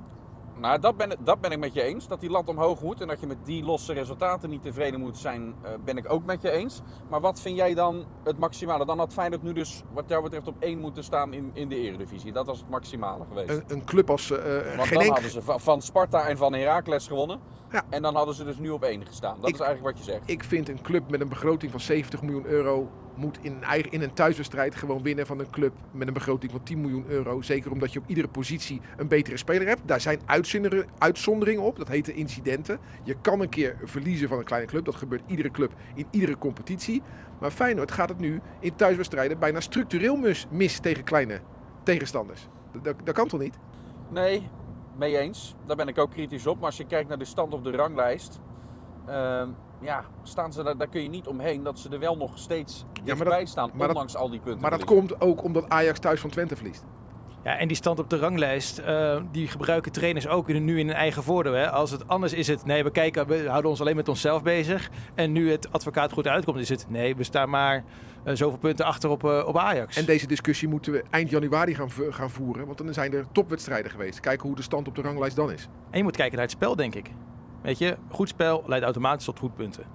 nou, 0.59 0.79
dat 0.79 0.97
ben, 0.97 1.09
dat 1.19 1.41
ben 1.41 1.51
ik 1.51 1.59
met 1.59 1.73
je 1.73 1.81
eens. 1.81 2.07
Dat 2.07 2.19
die 2.19 2.29
lat 2.29 2.47
omhoog 2.47 2.81
moet. 2.81 3.01
En 3.01 3.07
dat 3.07 3.19
je 3.19 3.27
met 3.27 3.37
die 3.45 3.63
losse 3.63 3.93
resultaten 3.93 4.49
niet 4.49 4.61
tevreden 4.61 4.99
moet 4.99 5.17
zijn, 5.17 5.41
uh, 5.63 5.69
ben 5.85 5.97
ik 5.97 6.11
ook 6.13 6.25
met 6.25 6.41
je 6.41 6.51
eens. 6.51 6.81
Maar 7.09 7.21
wat 7.21 7.41
vind 7.41 7.55
jij 7.57 7.73
dan 7.73 8.05
het 8.23 8.39
maximale? 8.39 8.85
Dan 8.85 8.97
had 8.97 9.13
Feyenoord 9.13 9.43
nu 9.43 9.53
dus 9.53 9.83
wat 9.93 10.03
jou 10.07 10.23
betreft 10.23 10.47
op 10.47 10.55
één 10.59 10.79
moeten 10.79 11.03
staan 11.03 11.33
in, 11.33 11.51
in 11.53 11.69
de 11.69 11.75
eredivisie. 11.75 12.31
Dat 12.31 12.45
was 12.45 12.59
het 12.59 12.69
maximale 12.69 13.25
geweest. 13.27 13.49
Een, 13.49 13.63
een 13.67 13.85
club 13.85 14.09
als 14.09 14.31
uh, 14.31 14.37
Want 14.75 14.87
geen 14.87 14.99
dan 14.99 15.09
hadden 15.09 15.31
ze 15.31 15.41
van 15.41 15.81
Sparta 15.81 16.27
en 16.27 16.37
van 16.37 16.53
Heracles 16.53 17.07
gewonnen. 17.07 17.39
Ja. 17.71 17.83
En 17.89 18.01
dan 18.01 18.15
hadden 18.15 18.35
ze 18.35 18.43
dus 18.43 18.57
nu 18.57 18.69
op 18.69 18.83
één 18.83 19.05
gestaan. 19.05 19.37
Dat 19.39 19.49
Ik- 19.49 19.55
is 19.55 19.61
eigenlijk 19.61 19.95
wat 19.95 20.05
je 20.05 20.11
zegt. 20.11 20.29
Ik 20.29 20.43
vind 20.43 20.69
een 20.69 20.81
club 20.81 21.09
met 21.09 21.21
een 21.21 21.29
begroting 21.29 21.71
van 21.71 21.79
70 21.79 22.21
miljoen 22.21 22.45
euro 22.45 22.89
moet 23.19 23.37
in 23.41 23.51
een, 23.51 23.63
eigen, 23.63 23.91
in 23.91 24.01
een 24.01 24.13
thuiswedstrijd 24.13 24.75
gewoon 24.75 25.03
winnen 25.03 25.25
van 25.25 25.39
een 25.39 25.49
club 25.49 25.73
met 25.91 26.07
een 26.07 26.13
begroting 26.13 26.51
van 26.51 26.63
10 26.63 26.81
miljoen 26.81 27.05
euro. 27.07 27.41
Zeker 27.41 27.71
omdat 27.71 27.93
je 27.93 27.99
op 27.99 28.07
iedere 28.07 28.27
positie 28.27 28.81
een 28.97 29.07
betere 29.07 29.37
speler 29.37 29.67
hebt. 29.67 29.81
Daar 29.85 30.01
zijn 30.01 30.19
uitzonderingen- 30.25 31.63
op. 31.63 31.77
Dat 31.77 31.87
heten 31.87 32.15
incidenten. 32.15 32.79
Je 33.03 33.15
kan 33.21 33.39
een 33.41 33.49
keer 33.49 33.77
verliezen 33.83 34.27
van 34.29 34.37
een 34.37 34.43
kleine 34.43 34.67
club. 34.67 34.85
Dat 34.85 34.95
gebeurt 34.95 35.21
iedere 35.27 35.51
club 35.51 35.73
in 35.95 36.05
iedere 36.11 36.37
competitie. 36.37 37.01
Maar 37.39 37.51
Feyenoord 37.51 37.91
gaat 37.91 38.09
het 38.09 38.19
nu 38.19 38.41
in 38.59 38.75
thuiswedstrijden 38.75 39.39
bijna 39.39 39.59
structureel 39.59 40.15
mis, 40.49 40.79
tegen 40.79 41.03
kleine 41.03 41.39
tegenstanders. 41.83 42.47
Dat, 42.71 42.83
dat, 42.83 42.95
dat 43.03 43.15
kan 43.15 43.27
toch 43.27 43.39
niet? 43.39 43.57
Nee, 44.09 44.49
mee 44.97 45.17
eens. 45.17 45.55
Daar 45.65 45.75
ben 45.75 45.87
ik 45.87 45.97
ook 45.97 46.11
kritisch 46.11 46.47
op. 46.47 46.55
Maar 46.55 46.65
als 46.65 46.77
je 46.77 46.85
kijkt 46.85 47.09
naar 47.09 47.17
de 47.17 47.25
stand 47.25 47.53
op 47.53 47.63
de 47.63 47.71
ranglijst. 47.71 48.39
ehm, 49.05 49.49
ja, 49.81 50.03
staan 50.23 50.53
ze 50.53 50.63
daar, 50.63 50.77
daar 50.77 50.87
kun 50.89 51.01
je 51.03 51.09
niet 51.09 51.27
omheen 51.27 51.63
dat 51.63 51.79
ze 51.79 51.89
er 51.89 51.99
wel 51.99 52.17
nog 52.17 52.31
steeds 52.37 52.85
maar 52.93 53.03
dichtbij 53.15 53.39
dat- 53.39 53.47
staan. 53.49 53.69
maar 53.69 53.79
dat- 53.79 53.87
ondanks 53.89 54.15
al 54.15 54.29
die 54.29 54.39
punten. 54.39 54.61
Maar 54.61 54.71
dat 54.71 54.83
komt 54.83 55.21
ook 55.21 55.43
omdat 55.43 55.69
Ajax 55.69 55.99
thuis 55.99 56.19
van 56.19 56.29
Twente 56.29 56.55
verliest. 56.55 56.83
Ja, 57.43 57.57
en 57.57 57.67
die 57.67 57.77
stand 57.77 57.99
op 57.99 58.09
de 58.09 58.17
ranglijst, 58.17 58.77
eh, 58.77 59.21
die 59.31 59.47
gebruiken 59.47 59.91
trainers 59.91 60.27
ook 60.27 60.49
in, 60.49 60.65
nu 60.65 60.79
in 60.79 60.87
hun 60.87 60.95
eigen 60.95 61.23
voordeel. 61.23 61.53
Hè? 61.53 61.69
Als 61.71 61.91
het 61.91 62.07
anders 62.07 62.33
is 62.33 62.47
het, 62.47 62.65
nee, 62.65 62.83
we 62.83 62.91
kijken, 62.91 63.27
we 63.27 63.47
houden 63.47 63.71
ons 63.71 63.81
alleen 63.81 63.95
met 63.95 64.07
onszelf 64.07 64.41
bezig. 64.43 64.89
En 65.15 65.31
nu 65.31 65.51
het 65.51 65.71
advocaat 65.71 66.11
goed 66.11 66.27
uitkomt, 66.27 66.59
is 66.59 66.69
het, 66.69 66.85
nee, 66.89 67.15
we 67.15 67.23
staan 67.23 67.49
maar 67.49 67.83
eh, 68.23 68.35
zoveel 68.35 68.57
punten 68.59 68.85
achter 68.85 69.09
op, 69.09 69.23
eh, 69.23 69.43
op 69.47 69.57
Ajax. 69.57 69.97
En 69.97 70.05
deze 70.05 70.27
discussie 70.27 70.67
moeten 70.67 70.91
we 70.91 71.03
eind 71.09 71.29
januari 71.29 71.75
gaan, 71.75 71.89
gaan 72.09 72.29
voeren. 72.29 72.65
Want 72.65 72.77
dan 72.77 72.93
zijn 72.93 73.13
er 73.13 73.25
topwedstrijden 73.31 73.91
geweest. 73.91 74.19
Kijken 74.19 74.47
hoe 74.47 74.55
de 74.55 74.61
stand 74.61 74.87
op 74.87 74.95
de 74.95 75.01
ranglijst 75.01 75.35
dan 75.35 75.51
is. 75.51 75.67
En 75.89 75.97
je 75.97 76.03
moet 76.03 76.15
kijken 76.15 76.35
naar 76.35 76.45
het 76.45 76.55
spel, 76.55 76.75
denk 76.75 76.95
ik. 76.95 77.11
Goed 78.11 78.29
spel 78.29 78.63
leidt 78.65 78.85
automatisch 78.85 79.25
tot 79.25 79.39
goed 79.39 79.55
punten. 79.55 79.85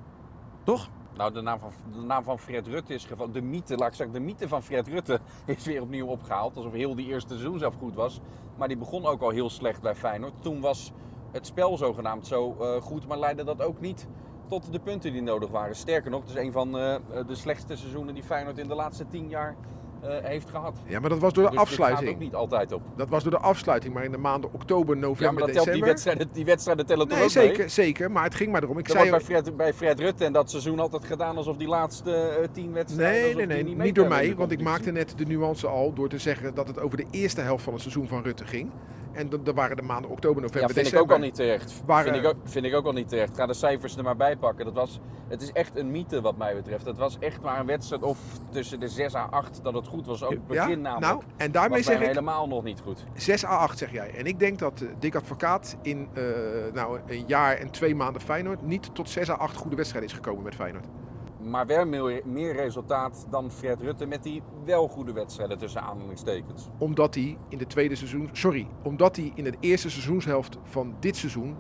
Toch? 0.63 0.89
Nou, 1.17 1.33
de 1.33 1.41
naam, 1.41 1.59
van, 1.59 1.71
de 1.93 2.01
naam 2.01 2.25
van 2.25 2.39
Fred 2.39 2.67
Rutte 2.67 2.95
is. 2.95 3.07
De 3.33 3.43
mythe, 3.43 3.77
laat 3.77 3.89
ik 3.89 3.95
zeggen, 3.95 4.15
de 4.15 4.21
mythe 4.21 4.49
van 4.49 4.63
Fred 4.63 4.89
Rutte 4.89 5.21
is 5.47 5.65
weer 5.65 5.83
opnieuw 5.83 6.07
opgehaald. 6.07 6.57
Alsof 6.57 6.73
heel 6.73 6.95
die 6.95 7.07
eerste 7.07 7.33
seizoen 7.33 7.59
zelf 7.59 7.75
goed 7.79 7.95
was. 7.95 8.21
Maar 8.57 8.69
die 8.69 8.77
begon 8.77 9.07
ook 9.07 9.23
al 9.23 9.31
heel 9.31 9.51
slecht 9.51 9.83
bij 9.83 9.95
Feyenoord. 9.95 10.33
Toen 10.41 10.61
was 10.61 10.93
het 11.33 11.47
spel 11.47 11.77
zogenaamd 11.77 12.27
zo 12.27 12.57
eh, 12.61 12.83
goed, 12.83 13.07
maar 13.07 13.19
leidde 13.19 13.45
dat 13.45 13.63
ook 13.63 13.81
niet 13.81 14.09
tot 14.49 14.73
de 14.73 14.81
punten 14.81 15.13
die 15.13 15.23
nodig 15.23 15.51
waren. 15.51 15.77
Sterker 15.77 16.11
nog, 16.11 16.21
het 16.21 16.31
is 16.31 16.37
een 16.37 16.53
van 16.53 16.79
eh, 16.79 16.97
de 17.27 17.35
slechtste 17.35 17.77
seizoenen 17.77 18.15
die 18.15 18.23
Feyenoord 18.23 18.59
in 18.59 18.69
de 18.69 18.75
laatste 18.75 19.07
tien 19.09 19.29
jaar 19.29 19.57
heeft 20.23 20.51
gehad. 20.51 20.77
Ja, 20.87 21.01
maar 21.01 21.11
dat 21.11 21.19
was 21.19 21.33
door 21.33 21.45
de 21.45 21.51
Dus 21.51 21.59
dit 21.59 21.69
gaat 21.69 21.79
afsluiting. 21.79 22.11
ook 22.15 22.19
niet 22.23 22.35
altijd 22.35 22.73
op. 22.73 22.83
Dat 22.97 23.09
was 23.09 23.23
door 23.23 23.33
de 23.33 23.39
afsluiting. 23.39 23.95
Maar 23.95 24.05
in 24.05 24.11
de 24.13 24.19
maanden 24.19 24.53
oktober, 24.53 24.95
Ja, 24.95 25.01
november, 25.01 25.35
maar 25.35 25.43
dat 25.43 25.53
telt 25.53 25.65
die 25.65 25.65
december... 25.65 25.89
wedstrijden, 25.89 26.29
die 26.33 26.45
wedstrijden 26.45 26.87
tellen 26.87 27.09
toch 27.09 27.19
Nee, 27.19 27.27
ook 27.27 27.35
mee? 27.35 27.45
zeker, 27.47 27.71
zeker. 27.71 28.11
Maar 28.11 28.25
het 28.25 28.35
ging 28.35 28.53
maar 28.53 28.63
erom. 28.63 28.79
Ik 28.79 28.87
Dat 28.87 28.97
zei... 28.97 29.11
bij 29.11 29.21
Fred, 29.21 29.57
bij 29.57 29.73
Fred 29.75 30.01
Rutte 30.01 30.25
en 30.25 30.33
dat 30.33 30.51
seizoen 30.51 30.81
altijd 30.81 31.05
gedaan 31.05 31.37
alsof 31.37 31.57
die 31.57 31.69
laatste 31.69 32.13
eh, 32.17 32.49
tien 32.53 32.73
wedstrijden... 32.73 33.23
Nee, 33.23 33.35
nee, 33.35 33.47
nee, 33.47 33.65
niet 33.65 33.79
niet, 33.79 33.95
door 33.95 34.09
mij. 34.09 34.35
Want 34.35 34.51
ik 34.53 34.63
maakte 34.63 34.91
net 34.91 35.15
de 35.17 35.25
nuance 35.25 35.67
al 35.67 35.93
door 35.93 36.09
te 36.09 36.19
zeggen 36.19 36.55
dat 36.55 36.69
het 36.69 36.81
over 36.81 36.97
de 36.97 37.07
eerste 37.11 37.41
helft 37.41 37.65
van 37.65 37.73
het 37.73 37.83
seizoen 37.83 38.09
van 38.09 38.23
Rutte 38.23 38.47
ging. 38.47 38.71
En 39.15 39.29
dat 39.29 39.47
dat 39.47 39.55
waren 39.55 39.77
de 39.77 39.83
maanden 39.83 40.11
oktober, 40.11 40.43
Ja, 40.43 40.47
november, 40.49 40.75
vind 40.75 40.93
ik 40.93 40.99
ook 41.01 41.11
al 41.13 41.19
niet 41.19 41.35
terecht. 41.35 41.83
Waren- 41.87 42.13
Vind, 42.13 42.25
ik 42.25 42.31
ook, 42.31 42.37
vind 42.45 42.65
ik 42.65 42.75
ook 42.75 42.85
al 42.87 42.93
niet 42.93 43.09
terecht. 43.09 43.37
Ga 43.37 43.47
de 43.47 43.55
cijfers 43.55 43.97
er 43.97 44.03
maar 44.05 44.17
bij 44.17 44.37
pakken. 44.37 44.65
Dat 44.65 44.75
was, 44.75 45.01
het 45.29 45.43
is 45.43 45.53
echt 45.53 45.77
een 45.77 45.91
mythe 45.91 46.21
wat 46.21 46.37
mij 46.37 46.55
betreft. 46.55 46.87
Het 46.87 46.97
was 46.97 47.17
echt 47.21 47.41
maar 47.43 47.61
een 47.61 47.67
wedstrijd 47.67 48.03
of 48.03 48.19
tussen 48.51 48.81
de 48.81 48.89
6 48.89 49.15
à 49.15 49.27
8 49.31 49.61
dat 49.63 49.75
het 49.75 49.87
goed 49.87 50.07
was. 50.07 50.23
Ook 50.25 50.31
het 50.31 50.47
begin 50.47 50.69
Ja, 50.71 50.77
namelijk. 50.77 51.07
nou, 51.13 51.23
en 51.37 51.53
daarmee 51.53 51.83
zeg 51.83 52.01
ik 52.01 52.07
helemaal 52.07 52.49
nog 52.49 52.63
niet 52.65 52.81
goed. 52.81 53.05
6 53.15 53.45
à 53.45 53.49
8 53.57 53.79
zeg 53.79 53.93
jij. 53.93 54.11
En 54.15 54.25
ik 54.27 54.39
denk 54.39 54.59
dat 54.59 54.81
eh, 54.81 54.89
Dick 54.99 55.15
Advocaat 55.15 55.77
in 55.83 56.09
eh, 56.13 56.23
nou, 56.73 56.99
een 57.07 57.25
jaar 57.27 57.57
en 57.57 57.71
twee 57.71 57.95
maanden 57.95 58.23
Feyenoord 58.23 58.63
niet 58.63 58.95
tot 58.95 59.11
6 59.11 59.31
à 59.31 59.35
8 59.35 59.57
goede 59.57 59.77
wedstrijden 59.77 60.11
is 60.11 60.17
gekomen 60.17 60.43
met 60.43 60.55
Feyenoord. 60.55 60.87
Maar 61.45 61.67
wel 61.67 61.87
meer, 61.87 62.23
meer 62.25 62.53
resultaat 62.53 63.27
dan 63.31 63.51
Fred 63.51 63.81
Rutte 63.81 64.07
met 64.07 64.23
die 64.23 64.43
wel 64.65 64.89
goede 64.89 65.13
wedstrijden 65.13 65.59
tussen 65.59 65.83
aanhalingstekens. 65.83 66.69
Omdat 66.79 67.15
hij 67.15 67.39
in 67.49 67.59
de 67.59 67.67
tweede 67.67 67.95
seizoen, 67.95 68.29
sorry, 68.33 68.67
omdat 68.83 69.17
hij 69.17 69.33
in 69.35 69.45
de 69.45 69.55
eerste 69.61 69.91
seizoenshelft 69.91 70.59
van 70.63 70.95
dit 71.01 71.17
seizoen 71.17 71.57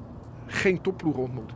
geen 0.46 0.80
topploeg 0.80 1.16
ontmoet. 1.16 1.52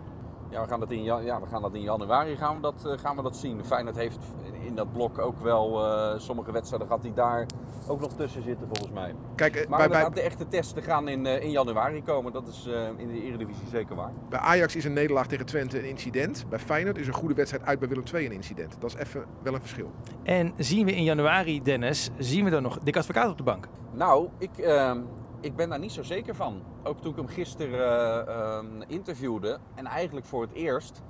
Ja, 0.50 0.62
we 0.62 0.68
gaan 0.68 0.80
dat 0.80 0.90
in, 0.90 1.02
ja, 1.02 1.40
we 1.40 1.46
gaan 1.46 1.62
dat 1.62 1.74
in 1.74 1.82
januari 1.82 2.36
gaan 2.36 2.54
we 2.54 2.60
dat, 2.60 2.84
eh, 2.86 2.98
gaan 2.98 3.16
we 3.16 3.22
dat 3.22 3.36
zien. 3.36 3.64
Feyenoord 3.64 3.96
heeft 3.96 4.18
in 4.64 4.74
dat 4.74 4.92
blok 4.92 5.18
ook 5.18 5.40
wel 5.40 5.84
eh, 5.84 6.18
sommige 6.18 6.52
wedstrijden 6.52 6.86
gehad 6.88 7.02
die 7.02 7.12
daar 7.12 7.46
ook 7.88 8.00
nog 8.00 8.12
tussen 8.12 8.42
zitten 8.42 8.66
volgens 8.66 8.92
mij. 8.92 9.14
Kijk, 9.34 9.56
eh, 9.56 9.68
Maar 9.68 9.88
bij, 9.88 10.00
bij, 10.00 10.10
de 10.10 10.20
echte 10.20 10.48
testen 10.48 10.82
gaan 10.82 11.08
in, 11.08 11.26
eh, 11.26 11.42
in 11.42 11.50
januari 11.50 12.02
komen. 12.02 12.32
Dat 12.32 12.48
is 12.48 12.66
eh, 12.66 12.88
in 12.96 13.08
de 13.08 13.22
Eredivisie 13.22 13.66
zeker 13.70 13.96
waar. 13.96 14.12
bij 14.28 14.38
Ajax 14.38 14.76
is 14.76 14.84
een 14.84 14.92
nederlaag 14.92 15.26
tegen 15.26 15.46
Twente 15.46 15.78
een 15.78 15.88
incident. 15.88 16.44
Bij 16.48 16.58
Feyenoord 16.58 16.98
is 16.98 17.06
een 17.06 17.12
goede 17.12 17.34
wedstrijd 17.34 17.64
uit 17.64 17.78
bij 17.78 17.88
Willem 17.88 18.04
II 18.14 18.26
een 18.26 18.32
incident. 18.32 18.76
Dat 18.78 18.90
is 18.90 18.96
even 18.96 19.24
wel 19.42 19.54
een 19.54 19.60
verschil. 19.60 19.90
En 20.22 20.52
zien 20.56 20.86
we 20.86 20.94
in 20.94 21.04
januari, 21.04 21.62
Dennis, 21.62 22.10
zien 22.18 22.44
we 22.44 22.50
dan 22.50 22.62
nog 22.62 22.78
Dick 22.78 22.96
Advocaat 22.96 23.30
op 23.30 23.36
de 23.36 23.42
bank? 23.42 23.68
Nou, 23.92 24.28
ik, 24.38 24.58
ehm, 24.58 25.00
ik 25.40 25.56
ben 25.56 25.68
daar 25.68 25.78
niet 25.78 25.92
zo 25.92 26.02
zeker 26.02 26.34
van. 26.34 26.62
Ook 26.82 27.00
toen 27.00 27.10
ik 27.10 27.16
hem 27.16 27.26
gisteren 27.26 27.80
eh, 27.80 28.34
ehm, 28.34 28.82
interviewde. 28.86 29.58
En 29.74 29.86
eigenlijk 29.86 30.26
voor 30.26 30.42
het 30.42 30.52
eerst, 30.52 31.02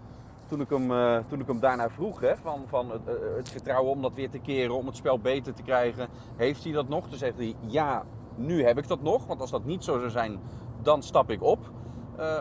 toen 0.49 0.61
ik 0.61 0.71
hem, 0.71 0.91
eh, 0.91 1.19
toen 1.29 1.41
ik 1.41 1.47
hem 1.47 1.61
daarna 1.61 1.91
vroeg, 1.91 2.21
hè, 2.21 2.37
van, 2.37 2.65
van 2.67 2.91
het, 2.91 3.07
eh, 3.07 3.15
het 3.37 3.49
vertrouwen 3.49 3.93
om 3.93 4.03
dat 4.03 4.15
weer 4.15 4.31
te 4.31 4.39
keren, 4.39 4.75
om 4.75 4.87
het 4.87 4.97
spel 4.97 5.19
beter 5.19 5.55
te 5.55 5.63
krijgen. 5.63 6.09
Heeft 6.37 6.65
hij 6.65 6.73
dat 6.73 6.89
nog? 6.89 7.09
Toen 7.09 7.19
zegt 7.19 7.37
hij, 7.37 7.55
ja, 7.61 8.05
nu 8.35 8.65
heb 8.65 8.79
ik 8.79 8.89
dat 8.89 9.03
nog. 9.03 9.27
Want 9.27 9.41
als 9.41 9.51
dat 9.51 9.65
niet 9.65 9.85
zo 9.85 9.99
zou 9.99 10.11
zijn, 10.11 10.41
dan 10.83 11.03
stap 11.03 11.31
ik 11.31 11.43
op. 11.43 11.59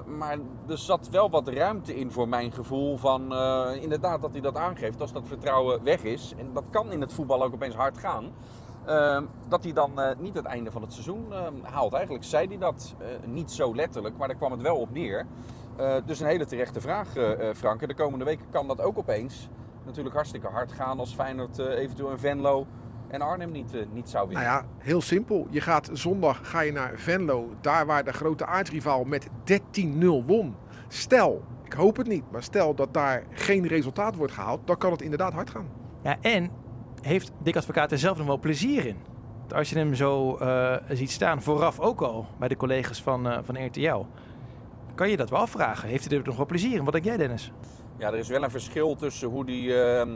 Maar 0.05 0.37
er 0.67 0.77
zat 0.77 1.09
wel 1.09 1.29
wat 1.29 1.47
ruimte 1.47 1.95
in 1.95 2.11
voor 2.11 2.27
mijn 2.27 2.51
gevoel 2.51 2.97
van 2.97 3.21
inderdaad 3.81 4.21
dat 4.21 4.31
hij 4.31 4.41
dat 4.41 4.55
aangeeft 4.55 5.01
als 5.01 5.13
dat 5.13 5.27
vertrouwen 5.27 5.83
weg 5.83 6.03
is. 6.03 6.33
En 6.37 6.53
dat 6.53 6.63
kan 6.69 6.91
in 6.91 7.01
het 7.01 7.13
voetbal 7.13 7.43
ook 7.43 7.53
opeens 7.53 7.75
hard 7.75 7.97
gaan. 7.97 8.31
Eh, 8.87 9.21
dat 9.47 9.63
hij 9.63 9.73
dan 9.73 10.01
eh, 10.01 10.17
niet 10.19 10.35
het 10.35 10.45
einde 10.45 10.71
van 10.71 10.81
het 10.81 10.93
seizoen 10.93 11.25
eh, 11.33 11.39
haalt. 11.61 11.93
Eigenlijk 11.93 12.23
zei 12.23 12.47
hij 12.47 12.57
dat 12.57 12.95
eh, 12.99 13.07
niet 13.25 13.51
zo 13.51 13.75
letterlijk, 13.75 14.17
maar 14.17 14.27
daar 14.27 14.37
kwam 14.37 14.51
het 14.51 14.61
wel 14.61 14.77
op 14.77 14.91
neer. 14.91 15.25
Eh, 15.77 15.95
dus 16.05 16.19
een 16.19 16.27
hele 16.27 16.45
terechte 16.45 16.81
vraag, 16.81 17.15
eh, 17.15 17.49
eh, 17.49 17.55
Frank. 17.55 17.81
En 17.81 17.87
de 17.87 17.93
komende 17.93 18.25
weken 18.25 18.45
kan 18.49 18.67
dat 18.67 18.81
ook 18.81 18.97
opeens 18.97 19.49
natuurlijk 19.85 20.15
hartstikke 20.15 20.47
hard 20.47 20.71
gaan 20.71 20.99
als 20.99 21.13
Feyenoord 21.13 21.59
eh, 21.59 21.65
eventueel 21.77 22.11
in 22.11 22.17
Venlo 22.17 22.65
en 23.07 23.21
Arnhem 23.21 23.51
niet, 23.51 23.93
niet 23.93 24.09
zou 24.09 24.27
winnen. 24.27 24.45
Nou 24.45 24.57
ja, 24.57 24.67
heel 24.77 25.01
simpel. 25.01 25.47
Je 25.49 25.61
gaat 25.61 25.89
zondag 25.93 26.49
ga 26.49 26.61
je 26.61 26.71
naar 26.71 26.91
Venlo, 26.95 27.49
daar 27.61 27.85
waar 27.85 28.03
de 28.03 28.13
grote 28.13 28.45
aardsrivaal 28.45 29.03
met 29.03 29.27
13-0 29.43 30.25
won. 30.25 30.55
Stel, 30.87 31.43
ik 31.63 31.73
hoop 31.73 31.97
het 31.97 32.07
niet, 32.07 32.31
maar 32.31 32.43
stel 32.43 32.75
dat 32.75 32.93
daar 32.93 33.23
geen 33.31 33.67
resultaat 33.67 34.15
wordt 34.15 34.33
gehaald, 34.33 34.67
dan 34.67 34.77
kan 34.77 34.91
het 34.91 35.01
inderdaad 35.01 35.33
hard 35.33 35.49
gaan. 35.49 35.67
Ja, 36.01 36.17
en 36.21 36.49
heeft 37.07 37.31
Dick 37.37 37.55
Advocaat 37.55 37.91
er 37.91 37.97
zelf 37.97 38.17
nog 38.17 38.27
wel 38.27 38.39
plezier 38.39 38.85
in? 38.85 38.97
Als 39.55 39.69
je 39.69 39.75
hem 39.75 39.95
zo 39.95 40.35
eh, 40.37 40.75
ziet 40.89 41.11
staan, 41.11 41.41
vooraf 41.41 41.79
ook 41.79 42.01
al 42.01 42.25
bij 42.39 42.47
de 42.47 42.55
collega's 42.57 43.01
van, 43.01 43.29
eh, 43.29 43.39
van 43.43 43.65
RTL, 43.65 44.05
kan 44.95 45.09
je 45.09 45.17
dat 45.17 45.29
wel 45.29 45.39
afvragen. 45.39 45.89
Heeft 45.89 46.09
hij 46.09 46.17
er 46.17 46.25
nog 46.25 46.35
wel 46.37 46.45
plezier 46.45 46.77
in? 46.77 46.83
Wat 46.83 46.93
denk 46.93 47.05
jij, 47.05 47.17
Dennis? 47.17 47.51
Ja, 47.97 48.07
er 48.07 48.17
is 48.17 48.27
wel 48.27 48.43
een 48.43 48.51
verschil 48.51 48.95
tussen 48.95 49.27
hoe 49.29 49.43
hij 49.45 49.97
ehm, 49.99 50.09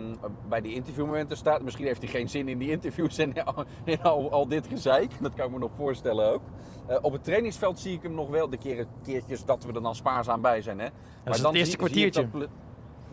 bij 0.50 0.62
die 0.62 0.74
interviewmomenten 0.74 1.38
staat. 1.38 1.62
Misschien 1.62 1.86
heeft 1.86 2.02
hij 2.02 2.12
geen 2.12 2.30
zin 2.30 2.48
in 2.48 2.58
die 2.58 2.72
interviews 2.72 3.18
en 3.18 3.44
al, 3.46 3.66
in 3.84 4.02
al, 4.02 4.32
al 4.32 4.48
dit 4.48 4.68
gezeik. 4.68 5.12
Dat 5.22 5.34
kan 5.34 5.46
ik 5.46 5.52
me 5.52 5.58
nog 5.58 5.72
voorstellen 5.76 6.34
ook. 6.34 6.42
Eh, 6.88 6.98
op 7.02 7.12
het 7.12 7.24
trainingsveld 7.24 7.80
zie 7.80 7.94
ik 7.94 8.04
hem 8.04 8.14
nog 8.14 8.30
wel. 8.30 8.50
De 8.50 8.58
keren, 8.58 8.88
keertjes 9.04 9.46
dat 9.46 9.64
we 9.64 9.74
er 9.74 9.82
dan 9.82 9.96
spaarzaam 9.96 10.42
bij 10.42 10.62
zijn. 10.62 10.80
Hè. 10.80 10.88
Dat 11.24 11.36
is 11.36 11.42
het 11.42 11.54
eerste 11.54 11.70
zie- 11.70 11.78
kwartiertje. 11.78 12.28
zie 12.32 12.40
dat 12.40 12.50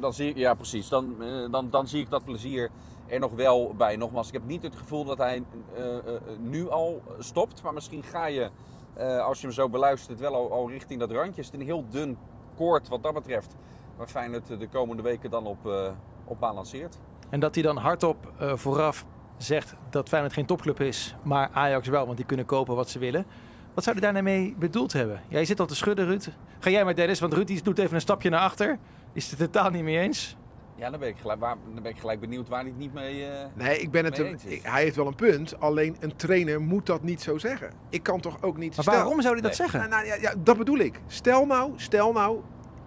dan 0.00 0.12
zie 0.12 0.28
ik, 0.28 0.36
ja, 0.36 0.54
precies. 0.54 0.88
Dan, 0.88 1.14
dan, 1.50 1.70
dan 1.70 1.86
zie 1.88 2.00
ik 2.00 2.10
dat 2.10 2.24
plezier 2.24 2.70
er 3.08 3.20
nog 3.20 3.32
wel 3.32 3.74
bij. 3.76 3.96
Nogmaals, 3.96 4.26
ik 4.26 4.32
heb 4.32 4.46
niet 4.46 4.62
het 4.62 4.76
gevoel 4.76 5.04
dat 5.04 5.18
hij 5.18 5.42
eh, 5.76 5.96
eh, 5.96 6.02
nu 6.38 6.70
al 6.70 7.02
stopt. 7.18 7.62
Maar 7.62 7.72
misschien 7.72 8.02
ga 8.02 8.26
je, 8.26 8.50
eh, 8.94 9.24
als 9.24 9.40
je 9.40 9.46
hem 9.46 9.54
zo 9.54 9.68
beluistert, 9.68 10.20
wel 10.20 10.52
al, 10.52 10.70
richting 10.70 11.00
dat 11.00 11.10
randje. 11.10 11.42
Het 11.42 11.52
is 11.52 11.60
een 11.60 11.66
heel 11.66 11.84
dun 11.90 12.18
koord 12.56 12.88
wat 12.88 13.02
dat 13.02 13.14
betreft. 13.14 13.54
Waar 13.96 14.08
Feyenoord 14.08 14.46
de 14.46 14.68
komende 14.68 15.02
weken 15.02 15.30
dan 15.30 15.46
op, 15.46 15.66
eh, 15.66 15.90
op 16.24 16.40
balanceert. 16.40 16.98
En 17.28 17.40
dat 17.40 17.54
hij 17.54 17.64
dan 17.64 17.76
hardop 17.76 18.32
eh, 18.38 18.56
vooraf 18.56 19.04
zegt 19.36 19.74
dat 19.90 20.08
Feyenoord 20.08 20.32
geen 20.32 20.46
topclub 20.46 20.80
is, 20.80 21.14
maar 21.22 21.50
Ajax 21.52 21.88
wel, 21.88 22.04
want 22.04 22.16
die 22.16 22.26
kunnen 22.26 22.46
kopen 22.46 22.76
wat 22.76 22.88
ze 22.90 22.98
willen. 22.98 23.26
Wat 23.74 23.84
zou 23.84 23.98
hij 23.98 24.12
daarmee 24.12 24.54
bedoeld 24.58 24.92
hebben? 24.92 25.22
Jij 25.28 25.44
zit 25.44 25.60
al 25.60 25.66
te 25.66 25.74
schudden, 25.74 26.06
Ruud. 26.06 26.28
Ga 26.58 26.70
jij 26.70 26.84
maar, 26.84 26.94
Dennis, 26.94 27.20
want 27.20 27.32
Ruud 27.32 27.64
doet 27.64 27.78
even 27.78 27.94
een 27.94 28.00
stapje 28.00 28.30
naar 28.30 28.40
achter. 28.40 28.78
Is 29.12 29.30
het 29.30 29.38
totaal 29.38 29.70
niet 29.70 29.82
mee 29.82 29.98
eens. 29.98 30.36
Ja, 30.78 30.90
dan 30.90 31.00
ben 31.00 31.08
ik 31.08 31.16
gelijk, 31.20 31.40
waar, 31.40 31.56
dan 31.74 31.82
ben 31.82 31.92
ik 31.92 31.98
gelijk 31.98 32.20
benieuwd 32.20 32.48
waar 32.48 32.60
hij 32.60 32.68
het 32.68 32.78
niet 32.78 32.92
mee... 32.94 33.24
eh, 33.26 33.46
Nee, 33.54 33.78
ik 33.80 33.90
ben 33.90 34.04
het 34.04 34.16
Mee 34.18 34.22
hem- 34.26 34.32
eens 34.34 34.44
is. 34.44 34.52
ik- 34.52 34.62
hij 34.62 34.82
heeft 34.82 34.96
wel 34.96 35.06
een 35.06 35.14
punt, 35.14 35.60
alleen 35.60 35.96
een 36.00 36.16
trainer 36.16 36.60
moet 36.60 36.86
dat 36.86 37.02
niet 37.02 37.22
zo 37.22 37.38
zeggen. 37.38 37.70
Ik 37.90 38.02
kan 38.02 38.20
toch 38.20 38.42
ook 38.42 38.56
niet... 38.56 38.74
Maar 38.76 38.84
stel- 38.84 38.94
waarom 38.96 39.20
zou 39.20 39.32
hij 39.32 39.42
dat 39.42 39.58
Nee. 39.58 39.68
zeggen? 39.68 39.90
Nou, 39.90 39.90
nou, 40.06 40.06
ja, 40.06 40.14
ja, 40.30 40.34
dat 40.38 40.58
bedoel 40.58 40.78
ik. 40.78 41.00
Stel 41.06 41.46
nou, 41.46 41.72
stel 41.76 42.12
nou, 42.12 42.40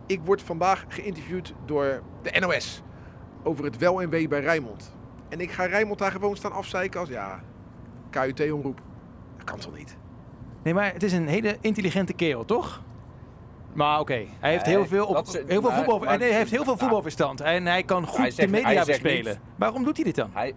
ik 0.06 0.20
word 0.24 0.42
vandaag 0.42 0.86
geïnterviewd 0.88 1.54
door 1.66 2.02
de 2.22 2.40
NOS 2.40 2.82
over 3.44 3.64
het 3.66 3.78
wel 3.78 4.02
en 4.02 4.10
wee 4.10 4.28
bij 4.28 4.40
Rijnmond. 4.42 4.96
En 5.30 5.40
ik 5.40 5.52
ga 5.52 5.66
Rijnmond 5.66 6.00
daar 6.00 6.12
gewoon 6.12 6.36
staan 6.36 6.52
afzeiken 6.52 7.00
als, 7.00 7.10
ja, 7.10 7.44
KUT-omroep. 8.10 8.82
Dat 9.38 9.46
kan 9.46 9.60
toch 9.60 9.78
niet? 9.78 9.98
Nee, 10.64 10.74
maar 10.74 10.94
het 10.94 11.04
is 11.04 11.14
een 11.14 11.28
hele 11.28 11.58
intelligente 11.62 12.14
kerel, 12.14 12.46
toch? 12.46 12.82
Maar 13.74 14.00
oké, 14.00 14.26
hij 14.40 14.52
heeft 14.52 14.66
heel 14.66 14.86
veel, 14.86 15.06
op, 15.06 15.28
heel 15.48 15.62
veel 15.62 15.72
voetbal, 15.72 16.00
maar- 16.00 16.20
hij 16.20 16.32
heeft 16.32 16.52
heel 16.52 16.64
veel 16.64 16.78
voetbalverstand 16.78 17.42
en 17.42 17.66
hij 17.66 17.84
kan 17.84 18.06
goed 18.08 18.18
Hij 18.18 18.32
zegt- 18.32 18.52
de 18.52 18.62
media 18.64 18.84
bespelen. 18.86 19.26
niet- 19.34 19.40
Waarom 19.56 19.84
doet 19.84 19.96
hij 19.96 20.06
dit 20.06 20.16
dan? 20.16 20.30
Hij, 20.34 20.54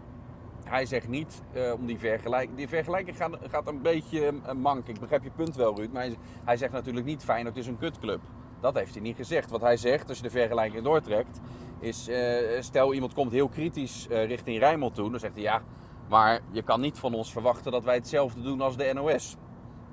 hij 0.65 0.87
zegt 0.87 1.09
niet 1.09 1.43
eh, 1.53 1.73
om 1.73 1.87
die 1.87 1.99
vergelijking. 1.99 2.57
Die 2.57 2.69
vergelijking 2.69 3.17
gaat, 3.17 3.37
gaat 3.51 3.69
een 3.69 3.83
beetje 3.83 4.27
eh, 4.27 4.53
mank. 4.55 4.89
Ik 4.89 5.01
begrijp 5.01 5.23
je 5.23 5.31
punt 5.31 5.57
wel, 5.57 5.77
Ruud. 5.77 5.93
Maar 5.93 6.03
hij, 6.03 6.17
hij 6.45 6.57
zegt 6.57 6.73
natuurlijk 6.73 7.07
niet 7.07 7.25
Feyenoord 7.25 7.57
is 7.57 7.67
een 7.67 7.79
kutclub. 7.79 8.21
Dat 8.61 8.75
heeft 8.75 8.93
hij 8.95 9.03
niet 9.03 9.17
gezegd. 9.17 9.51
Wat 9.51 9.61
hij 9.61 9.77
zegt, 9.77 10.09
als 10.09 10.17
je 10.17 10.23
de 10.23 10.31
vergelijking 10.31 10.83
doortrekt, 10.85 11.41
is 11.81 12.09
eh, 12.09 12.17
stel 12.61 12.95
iemand 12.95 13.15
komt 13.15 13.33
heel 13.33 13.49
kritisch 13.49 14.07
richting 14.11 14.59
Rijnmond 14.59 14.95
toe. 14.95 15.11
Dan 15.11 15.21
zegt 15.21 15.35
hij 15.35 15.43
ja, 15.43 15.63
maar 16.09 16.41
je 16.51 16.63
kan 16.63 16.81
niet 16.81 16.99
van 16.99 17.15
ons 17.15 17.33
verwachten 17.33 17.73
dat 17.73 17.85
wij 17.85 17.95
hetzelfde 17.95 18.43
doen 18.43 18.61
als 18.61 18.77
de 18.77 18.91
NOS. 18.95 19.37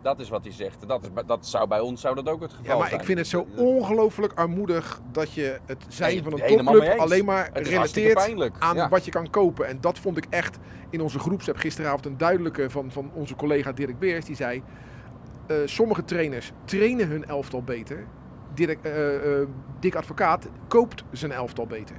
Dat 0.01 0.19
is 0.19 0.29
wat 0.29 0.43
hij 0.43 0.53
zegt. 0.53 0.87
Dat, 0.87 1.03
is, 1.03 1.13
bij- 1.13 1.23
dat 1.25 1.45
zou 1.45 1.67
bij 1.67 1.79
ons 1.79 2.01
zou 2.01 2.15
dat 2.15 2.29
ook 2.29 2.41
het 2.41 2.51
geval 2.53 2.71
Ja, 2.71 2.77
maar 2.77 2.87
zijn. 2.87 2.99
ik 2.99 3.05
vind 3.05 3.17
het 3.17 3.27
zo 3.27 3.47
ongelooflijk 3.55 4.33
armoedig 4.33 5.01
dat 5.11 5.33
je 5.33 5.59
het 5.65 5.85
zijn 5.87 6.11
Nee, 6.13 6.23
van 6.23 6.33
een 6.33 6.47
topclub 6.57 6.81
eens. 6.81 6.97
alleen 7.01 7.25
maar 7.25 7.49
relateert 7.53 8.51
aan 8.59 8.75
Ja. 8.75 8.89
wat 8.89 9.05
je 9.05 9.11
kan 9.11 9.29
kopen. 9.29 9.67
En 9.67 9.81
dat 9.81 9.99
vond 9.99 10.17
ik 10.17 10.25
echt 10.29 10.57
in 10.89 11.01
onze 11.01 11.19
groepsapp 11.19 11.57
gisteravond 11.57 12.05
een 12.05 12.17
duidelijke 12.17 12.69
van, 12.69 12.91
van 12.91 13.11
onze 13.13 13.35
collega 13.35 13.71
Dirk 13.71 13.99
Beers. 13.99 14.25
Die 14.25 14.35
zei, 14.35 14.63
eh, 15.47 15.55
sommige 15.65 16.03
trainers 16.03 16.51
trainen 16.65 17.07
hun 17.07 17.25
elftal 17.25 17.63
beter. 17.63 18.05
Dirk, 18.53 18.83
eh, 18.83 19.15
eh, 19.41 19.47
Dick 19.79 19.95
Advocaat 19.95 20.47
koopt 20.67 21.03
zijn 21.11 21.31
elftal 21.31 21.67
beter. 21.67 21.95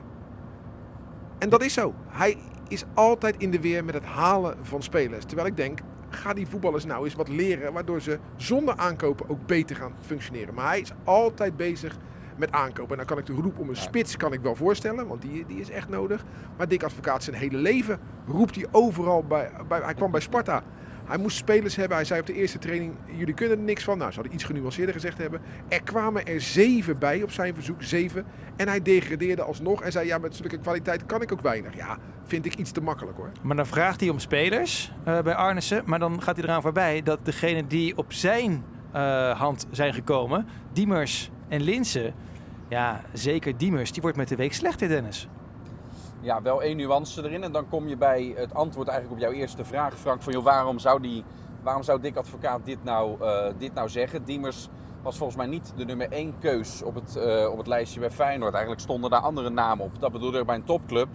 En 1.39 1.49
dat 1.49 1.63
is 1.63 1.73
zo. 1.73 1.95
Hij 2.09 2.37
is 2.69 2.85
altijd 2.95 3.37
in 3.37 3.51
de 3.51 3.61
weer 3.61 3.85
met 3.85 3.95
het 3.95 4.05
halen 4.05 4.57
van 4.63 4.83
spelers. 4.83 5.25
Terwijl 5.25 5.49
ik 5.49 5.57
denk, 5.57 5.79
ga 6.13 6.35
die 6.35 6.47
voetballers 6.47 6.85
nou 6.85 7.05
eens 7.05 7.15
wat 7.15 7.29
leren... 7.29 7.73
waardoor 7.73 8.01
ze 8.01 8.19
zonder 8.37 8.77
aankopen 8.77 9.29
ook 9.29 9.47
beter 9.47 9.77
gaan 9.77 9.95
functioneren. 10.01 10.55
Maar 10.55 10.69
hij 10.69 10.81
is 10.81 10.93
altijd 11.05 11.57
bezig 11.57 11.97
met 12.37 12.53
aankopen. 12.53 12.91
En 12.91 12.97
dan 12.97 13.07
kan 13.07 13.19
ik 13.19 13.27
de 13.27 13.33
roep 13.33 13.59
om 13.59 13.69
een 13.69 13.77
spits 13.77 14.17
kan 14.17 14.33
ik 14.33 14.41
wel 14.41 14.57
voorstellen, 14.57 15.07
want 15.07 15.23
die, 15.23 15.47
die 15.47 15.61
is 15.61 15.71
echt 15.71 15.89
nodig. 15.89 16.25
Maar 16.57 16.69
Dick 16.69 16.83
Advocaat 16.83 17.23
zijn 17.23 17.37
hele 17.37 17.57
leven 17.57 18.01
roept 18.27 18.55
hij 18.55 18.67
overal 18.71 19.25
bij, 19.25 19.51
bij... 19.69 19.81
Hij 19.81 19.95
kwam 19.95 20.11
bij 20.11 20.21
Sparta. 20.21 20.63
Hij 21.13 21.21
moest 21.21 21.37
spelers 21.37 21.77
hebben. 21.77 21.97
Hij 21.97 22.07
zei 22.07 22.21
op 22.21 22.27
de 22.27 22.35
eerste 22.35 22.59
training, 22.59 22.95
jullie 23.17 23.35
kunnen 23.35 23.59
er 23.59 23.65
niks 23.65 23.85
van. 23.85 23.99
Nou, 23.99 24.11
ze 24.11 24.15
hadden 24.15 24.35
iets 24.35 24.45
genuanceerder 24.45 24.95
gezegd 24.95 25.19
hebben. 25.19 25.41
Er 25.69 25.83
kwamen 25.83 26.27
er 26.27 26.41
zeven 26.41 26.99
bij 26.99 27.23
op 27.23 27.31
zijn 27.31 27.55
verzoek, 27.55 27.83
zeven. 27.83 28.25
En 28.57 28.69
hij 28.69 28.83
degradeerde 28.83 29.43
alsnog 29.43 29.83
en 29.83 29.93
zei, 29.93 30.07
ja, 30.07 30.19
met 30.19 30.37
zulke 30.37 30.59
kwaliteit 30.59 31.07
kan 31.07 31.23
ik 31.23 31.33
ook 31.33 31.41
weinig. 31.41 31.77
Ja, 31.77 31.99
vind 32.25 32.47
ik 32.47 32.55
iets 32.55 32.71
te 32.71 32.81
makkelijk 32.81 33.17
hoor. 33.17 33.31
Maar 33.43 33.57
dan 33.57 33.67
vraagt 33.67 34.01
hij 34.01 34.09
om 34.09 34.19
spelers 34.19 34.93
eh, 35.05 35.23
bij 35.23 35.35
Arnissen. 35.35 35.83
Maar 35.87 35.99
dan 35.99 36.23
gaat 36.23 36.37
hij 36.37 36.45
eraan 36.45 36.63
voorbij 36.63 37.03
dat 37.03 37.25
degene 37.25 37.67
die 37.67 37.97
op 37.97 38.13
zijn 38.13 38.65
eh, 38.93 39.39
hand 39.39 39.67
zijn 39.71 39.95
gekomen, 39.95 40.47
Diemers 40.73 41.31
en 41.49 41.63
Linsen. 41.63 42.15
Ja, 42.69 43.01
zeker 43.13 43.57
Diemers, 43.57 43.93
die 43.93 44.03
wordt 44.03 44.17
met 44.17 44.29
de 44.29 44.37
week 44.37 44.53
slechter, 44.53 44.89
Dennis. 44.89 45.29
Ja, 46.23 46.43
wel 46.43 46.63
één 46.63 46.77
nuance 46.77 47.25
erin. 47.25 47.43
En 47.43 47.53
dan 47.53 47.69
kom 47.69 47.89
je 47.89 47.97
bij 47.97 48.35
het 48.37 48.55
antwoord 48.55 48.89
eigenlijk 48.89 49.21
op 49.21 49.29
jouw 49.29 49.41
eerste 49.41 49.65
vraag, 49.65 49.99
Frank. 49.99 50.23
Van, 50.23 50.33
joh, 50.33 50.45
waarom, 50.45 50.79
zou 50.79 51.01
die, 51.01 51.25
waarom 51.63 51.83
zou 51.83 52.01
Dick 52.01 52.17
Advocaat 52.17 52.61
dit 52.65 52.85
nou, 52.85 53.21
eh, 53.21 53.45
dit 53.59 53.75
nou 53.75 53.89
zeggen? 53.89 54.25
Diemers 54.25 54.69
was 55.03 55.17
volgens 55.17 55.39
mij 55.39 55.47
niet 55.47 55.73
de 55.77 55.85
nummer 55.85 56.13
één 56.13 56.35
keus 56.39 56.83
op 56.83 56.95
het, 56.95 57.17
eh, 57.17 57.51
op 57.51 57.59
het 57.59 57.67
lijstje 57.67 58.01
bij 58.01 58.11
Feyenoord. 58.11 58.53
Eigenlijk 58.53 58.83
stonden 58.83 59.11
daar 59.11 59.21
andere 59.21 59.51
namen 59.51 59.85
op. 59.85 60.01
Dat 60.01 60.13
bedoelde 60.13 60.39
ik 60.39 60.47
bij 60.47 60.55
een 60.55 60.65
topclub. 60.65 61.09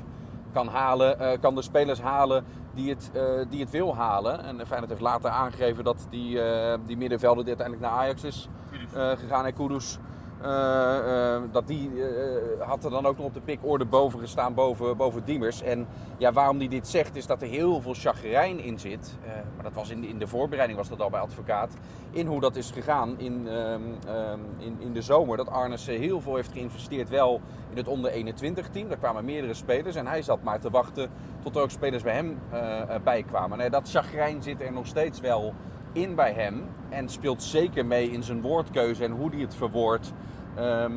Kan, 0.53 0.67
halen, 0.67 1.19
eh, 1.19 1.39
kan 1.39 1.55
de 1.55 1.61
spelers 1.61 2.01
halen 2.01 2.45
die 2.73 2.89
het, 2.89 3.11
die 3.49 3.59
het 3.59 3.69
wil 3.69 3.95
halen. 3.95 4.43
En 4.43 4.67
Feyenoord 4.67 4.89
heeft 4.89 5.01
later 5.01 5.29
aangegeven 5.29 5.83
dat 5.83 6.07
die, 6.09 6.39
die 6.85 6.97
middenvelder 6.97 7.45
die 7.45 7.55
uiteindelijk 7.55 7.87
naar 7.87 8.01
Ajax 8.03 8.23
is 8.23 8.49
gegaan. 8.93 9.45
En 9.45 9.53
Kudus. 9.53 9.99
Eh, 10.41 11.35
eh, 11.35 11.41
dat 11.51 11.67
die 11.67 11.91
eh, 12.03 12.67
had 12.67 12.83
er 12.83 12.91
dan 12.91 13.05
ook 13.05 13.17
nog 13.17 13.25
op 13.25 13.33
de 13.33 13.41
pikorde 13.41 13.85
boven 13.85 14.19
gestaan, 14.19 14.53
boven, 14.53 14.97
boven 14.97 15.23
Diemers. 15.23 15.61
En 15.61 15.87
ja, 16.17 16.31
waarom 16.31 16.57
hij 16.57 16.67
dit 16.67 16.87
zegt, 16.87 17.15
is 17.15 17.25
dat 17.25 17.41
er 17.41 17.47
heel 17.47 17.81
veel 17.81 17.93
chagrijn 17.93 18.59
in 18.59 18.79
zit. 18.79 19.17
Eh, 19.25 19.31
maar 19.55 19.63
dat 19.63 19.73
was 19.73 19.89
in, 19.89 20.03
in 20.03 20.19
de 20.19 20.27
voorbereiding 20.27 20.77
was 20.79 20.89
dat 20.89 21.01
al 21.01 21.09
bij 21.09 21.19
advocaat. 21.19 21.73
In 22.11 22.27
hoe 22.27 22.39
dat 22.39 22.55
is 22.55 22.71
gegaan 22.71 23.19
in, 23.19 23.47
ehm, 23.47 23.81
ehm, 24.07 24.39
in, 24.57 24.77
in 24.79 24.93
de 24.93 25.01
zomer. 25.01 25.37
Dat 25.37 25.49
Arnes 25.49 25.87
eh, 25.87 25.99
heel 25.99 26.21
veel 26.21 26.35
heeft 26.35 26.51
geïnvesteerd 26.51 27.09
wel 27.09 27.41
in 27.69 27.77
het 27.77 27.87
onder 27.87 28.11
21 28.11 28.69
team. 28.69 28.87
Daar 28.87 28.97
kwamen 28.97 29.25
meerdere 29.25 29.53
spelers 29.53 29.95
en 29.95 30.07
hij 30.07 30.21
zat 30.21 30.43
maar 30.43 30.59
te 30.59 30.69
wachten 30.69 31.09
tot 31.43 31.55
er 31.55 31.61
ook 31.61 31.71
spelers 31.71 32.03
bij 32.03 32.13
hem 32.13 32.39
eh, 32.51 32.81
eh, 32.81 33.01
bij 33.03 33.23
kwamen. 33.23 33.57
Nee, 33.57 33.69
dat 33.69 33.89
chagrijn 33.89 34.43
zit 34.43 34.61
er 34.61 34.71
nog 34.71 34.87
steeds 34.87 35.19
wel 35.19 35.53
in 36.01 36.15
bij 36.15 36.33
hem. 36.33 36.63
En 36.89 37.09
speelt 37.09 37.43
zeker 37.43 37.85
mee 37.85 38.11
in 38.11 38.23
zijn 38.23 38.41
woordkeuze 38.41 39.03
en 39.03 39.11
hoe 39.11 39.29
hij 39.29 39.39
het 39.39 39.55
verwoordt. 39.55 40.13
ehm, 40.55 40.91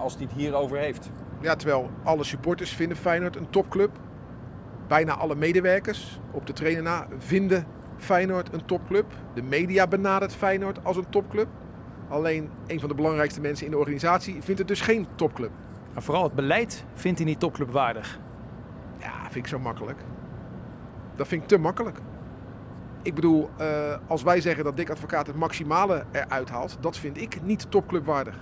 als 0.00 0.14
hij 0.14 0.22
het 0.22 0.32
hierover 0.32 0.78
heeft. 0.78 1.10
Ja, 1.40 1.56
terwijl 1.56 1.90
alle 2.02 2.24
supporters 2.24 2.70
vinden 2.70 2.96
Feyenoord 2.96 3.36
een 3.36 3.50
topclub. 3.50 3.90
Bijna 4.86 5.16
alle 5.16 5.34
medewerkers 5.34 6.20
op 6.30 6.46
de 6.46 6.52
trainer 6.52 6.82
na 6.82 7.06
vinden 7.18 7.66
Feyenoord 7.96 8.52
een 8.52 8.64
topclub. 8.64 9.12
De 9.34 9.42
media 9.42 9.86
benadert 9.86 10.34
Feyenoord 10.34 10.84
als 10.84 10.96
een 10.96 11.08
topclub. 11.08 11.48
Alleen 12.08 12.50
een 12.66 12.80
van 12.80 12.88
de 12.88 12.94
belangrijkste 12.94 13.40
mensen 13.40 13.64
in 13.64 13.70
de 13.70 13.78
organisatie 13.78 14.42
vindt 14.42 14.58
het 14.58 14.68
dus 14.68 14.80
geen 14.80 15.06
topclub. 15.14 15.50
Maar 15.92 16.02
vooral 16.02 16.22
het 16.22 16.34
beleid 16.34 16.84
vindt 16.94 17.18
hij 17.18 17.28
niet 17.28 17.40
topclubwaardig. 17.40 18.18
Ja, 18.98 19.12
vind 19.22 19.34
ik 19.34 19.46
zo 19.46 19.58
makkelijk. 19.58 19.98
Dat 21.16 21.28
vind 21.28 21.42
ik 21.42 21.48
te 21.48 21.58
makkelijk. 21.58 21.98
Ik 23.02 23.14
bedoel, 23.14 23.50
eh, 23.56 23.96
als 24.06 24.22
wij 24.22 24.40
zeggen 24.40 24.64
dat 24.64 24.76
Dick 24.76 24.90
Advocaat 24.90 25.26
het 25.26 25.36
maximale 25.36 26.04
eruit 26.12 26.50
haalt, 26.50 26.76
dat 26.80 26.98
vind 26.98 27.20
ik 27.20 27.42
niet 27.42 27.70
topclubwaardig. 27.70 28.38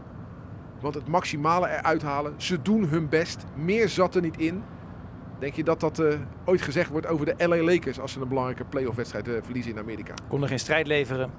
Want 0.80 0.94
het 0.94 1.08
maximale 1.08 1.68
eruit 1.68 2.02
halen, 2.02 2.34
ze 2.36 2.62
doen 2.62 2.84
hun 2.84 3.08
best. 3.08 3.44
Meer 3.56 3.88
zat 3.88 4.14
er 4.14 4.22
niet 4.22 4.36
in. 4.36 4.62
Denk 5.38 5.54
je 5.54 5.64
dat 5.64 5.80
dat 5.80 5.98
eh, 5.98 6.14
ooit 6.44 6.62
gezegd 6.62 6.90
wordt 6.90 7.06
over 7.06 7.26
de 7.26 7.48
LA 7.48 7.62
Lakers 7.62 8.00
als 8.00 8.12
ze 8.12 8.20
een 8.20 8.28
belangrijke 8.28 8.64
playoff 8.64 8.96
wedstrijd 8.96 9.28
eh, 9.28 9.34
verliezen 9.42 9.72
in 9.72 9.78
Amerika? 9.78 10.14
Konden 10.28 10.48
geen 10.48 10.58
strijd 10.58 10.86
leveren. 10.86 11.30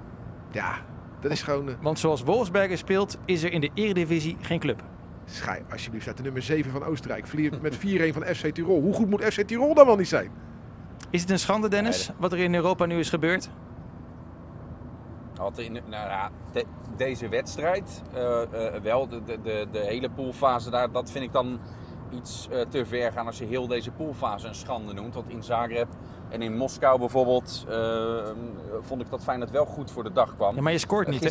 Ja, 0.50 0.74
dat 1.20 1.30
is 1.30 1.42
gewoon... 1.42 1.70
Want 1.80 1.98
zoals 1.98 2.22
Wolfsberger 2.22 2.78
speelt, 2.78 3.18
is 3.24 3.42
er 3.42 3.52
in 3.52 3.60
de 3.60 3.70
Eredivisie 3.74 4.36
geen 4.40 4.58
club. 4.58 4.82
schij 5.24 5.62
alsjeblieft 5.70 6.06
uit 6.06 6.16
de 6.16 6.22
nummer 6.22 6.42
7 6.42 6.72
van 6.72 6.84
Oostenrijk. 6.84 7.26
Verliert 7.26 7.62
met 7.62 7.76
4-1 7.76 7.78
van 8.12 8.22
FC 8.22 8.46
Tirol. 8.46 8.80
Hoe 8.80 8.94
goed 8.94 9.10
moet 9.10 9.24
FC 9.24 9.40
Tirol 9.40 9.74
dan 9.74 9.86
wel 9.86 9.96
niet 9.96 10.08
zijn? 10.08 10.30
Is 11.12 11.20
het 11.20 11.30
een 11.30 11.38
schande, 11.38 11.68
Dennis, 11.68 12.10
wat 12.18 12.32
er 12.32 12.38
in 12.38 12.54
Europa 12.54 12.84
nu 12.86 12.98
is 12.98 13.08
gebeurd? 13.08 13.48
Had 15.36 15.58
in, 15.58 15.72
nou 15.72 16.08
ja, 16.08 16.30
de- 16.52 16.64
deze 16.96 17.28
wedstrijd 17.28 18.02
eh, 18.14 18.42
eh, 18.42 18.82
wel, 18.82 19.08
de, 19.08 19.22
de, 19.24 19.66
de, 19.72 19.78
hele 19.78 20.10
poolfase 20.10 20.70
daar, 20.70 20.92
dat 20.92 21.10
vind 21.10 21.24
ik 21.24 21.32
dan 21.32 21.58
iets 22.10 22.48
eh, 22.50 22.60
te 22.68 22.86
ver 22.86 23.12
gaan 23.12 23.26
als 23.26 23.38
je 23.38 23.44
heel 23.44 23.66
deze 23.66 23.90
poolfase 23.90 24.48
een 24.48 24.54
schande 24.54 24.92
noemt. 24.92 25.14
Want 25.14 25.28
in 25.28 25.42
Zagreb 25.42 25.88
en 26.28 26.42
in 26.42 26.56
Moskou 26.56 26.98
bijvoorbeeld 26.98 27.66
vond 28.80 29.00
ik 29.00 29.10
dat 29.10 29.22
Feyenoord 29.22 29.50
wel 29.50 29.64
goed 29.64 29.90
voor 29.90 30.02
de 30.02 30.12
dag 30.12 30.34
kwam. 30.36 30.54
Ja, 30.54 30.62
maar 30.62 30.72
je 30.72 30.78
scoort 30.78 31.08
niet, 31.08 31.24
hè? 31.24 31.30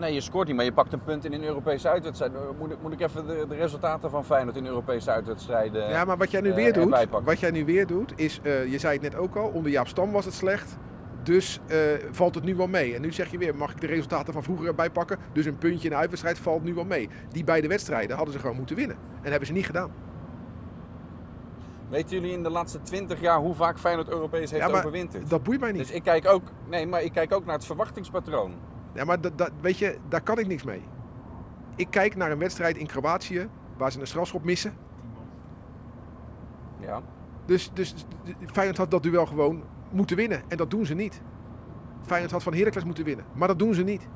Nee, 0.00 0.14
je 0.14 0.20
scoort 0.20 0.46
niet, 0.46 0.56
maar 0.56 0.64
je 0.64 0.72
pakt 0.72 0.92
een 0.92 1.02
punt 1.02 1.24
in 1.24 1.32
een 1.32 1.44
Europese 1.44 1.88
uitwedstrijd. 1.88 2.34
Eh, 2.34 2.40
Moet 2.58 2.70
ik, 2.70 2.76
moet 2.82 2.92
ik 2.92 3.00
even 3.00 3.26
de, 3.26 3.44
de 3.48 3.54
resultaten 3.54 4.10
van 4.10 4.24
Feyenoord 4.24 4.56
in 4.56 4.66
Europese 4.66 5.10
uitwedstrijden... 5.10 5.88
Ja, 5.90 6.04
maar 6.04 6.16
wat 6.16 6.30
jij 6.30 6.40
nu 6.40 6.48
eh, 6.48 6.54
weer 6.54 6.72
doet, 6.72 6.82
erbij 6.82 7.06
pakken? 7.06 7.28
wat 7.28 7.40
jij 7.40 7.50
nu 7.50 7.64
weer 7.64 7.86
doet, 7.86 8.12
is, 8.16 8.40
eh, 8.42 8.70
je 8.70 8.78
zei 8.78 8.92
het 8.92 9.02
net 9.02 9.14
ook 9.16 9.36
al, 9.36 9.48
onder 9.48 9.70
Jaap 9.70 9.88
Stam 9.88 10.12
was 10.12 10.24
het 10.24 10.34
slecht. 10.34 10.76
Dus 11.22 11.60
eh, 11.66 11.78
valt 12.10 12.34
het 12.34 12.44
nu 12.44 12.56
wel 12.56 12.66
mee. 12.66 12.94
En 12.94 13.00
nu 13.00 13.12
zeg 13.12 13.30
je 13.30 13.38
weer, 13.38 13.56
mag 13.56 13.72
ik 13.72 13.80
de 13.80 13.86
resultaten 13.86 14.32
van 14.32 14.42
vroeger 14.42 14.66
erbij 14.66 14.90
pakken? 14.90 15.18
Dus 15.32 15.46
een 15.46 15.58
puntje 15.58 15.84
in 15.84 15.90
de 15.90 15.96
uitwedstrijd 16.00 16.38
valt 16.38 16.64
nu 16.64 16.74
wel 16.74 16.84
mee. 16.84 17.08
Die 17.30 17.44
beide 17.44 17.68
wedstrijden 17.68 18.16
hadden 18.16 18.34
ze 18.34 18.40
gewoon 18.40 18.56
moeten 18.56 18.76
winnen. 18.76 18.96
En 19.22 19.30
hebben 19.30 19.46
ze 19.46 19.52
niet 19.52 19.66
gedaan. 19.66 19.92
Weten 21.88 22.16
jullie 22.16 22.32
in 22.32 22.42
de 22.42 22.50
laatste 22.50 22.82
20 22.82 23.20
jaar 23.20 23.38
hoe 23.38 23.54
vaak 23.54 23.78
Feyenoord 23.78 24.08
Europees 24.08 24.50
heeft 24.50 24.62
Ja, 24.62 24.68
maar 24.68 24.78
overwinterd? 24.78 25.30
Dat 25.30 25.42
boeit 25.42 25.60
mij 25.60 25.72
niet. 25.72 25.80
Dus 25.80 25.90
ik 25.90 26.02
kijk 26.02 26.28
ook, 26.28 26.42
nee, 26.68 26.86
maar 26.86 27.02
ik 27.02 27.12
kijk 27.12 27.32
ook 27.32 27.44
naar 27.44 27.54
het 27.54 27.64
verwachtingspatroon. 27.64 28.54
Ja, 28.94 29.04
maar 29.04 29.20
dat, 29.20 29.38
dat, 29.38 29.50
weet 29.60 29.78
je, 29.78 29.96
daar 30.08 30.20
kan 30.22 30.38
ik 30.38 30.46
niks 30.46 30.62
mee. 30.62 30.82
Ik 31.76 31.86
kijk 31.90 32.16
naar 32.16 32.30
een 32.30 32.38
wedstrijd 32.38 32.76
in 32.76 32.86
Kroatië 32.86 33.48
waar 33.76 33.92
ze 33.92 34.00
een 34.00 34.06
strafschop 34.06 34.44
missen. 34.44 34.72
Ja. 36.80 37.00
Dus, 37.46 37.70
dus 37.74 37.94
Feyenoord 38.52 38.78
had 38.78 38.90
dat 38.90 39.02
duel 39.02 39.26
gewoon 39.26 39.62
moeten 39.90 40.16
winnen. 40.16 40.42
En 40.48 40.56
dat 40.56 40.70
doen 40.70 40.86
ze 40.86 40.94
niet. 40.94 41.20
Feyenoord 42.02 42.32
had 42.32 42.42
van 42.42 42.54
Heracles 42.54 42.84
moeten 42.84 43.04
winnen. 43.04 43.24
Maar 43.34 43.48
dat 43.48 43.58
doen 43.58 43.74
ze 43.74 43.82
niet. 43.82 44.08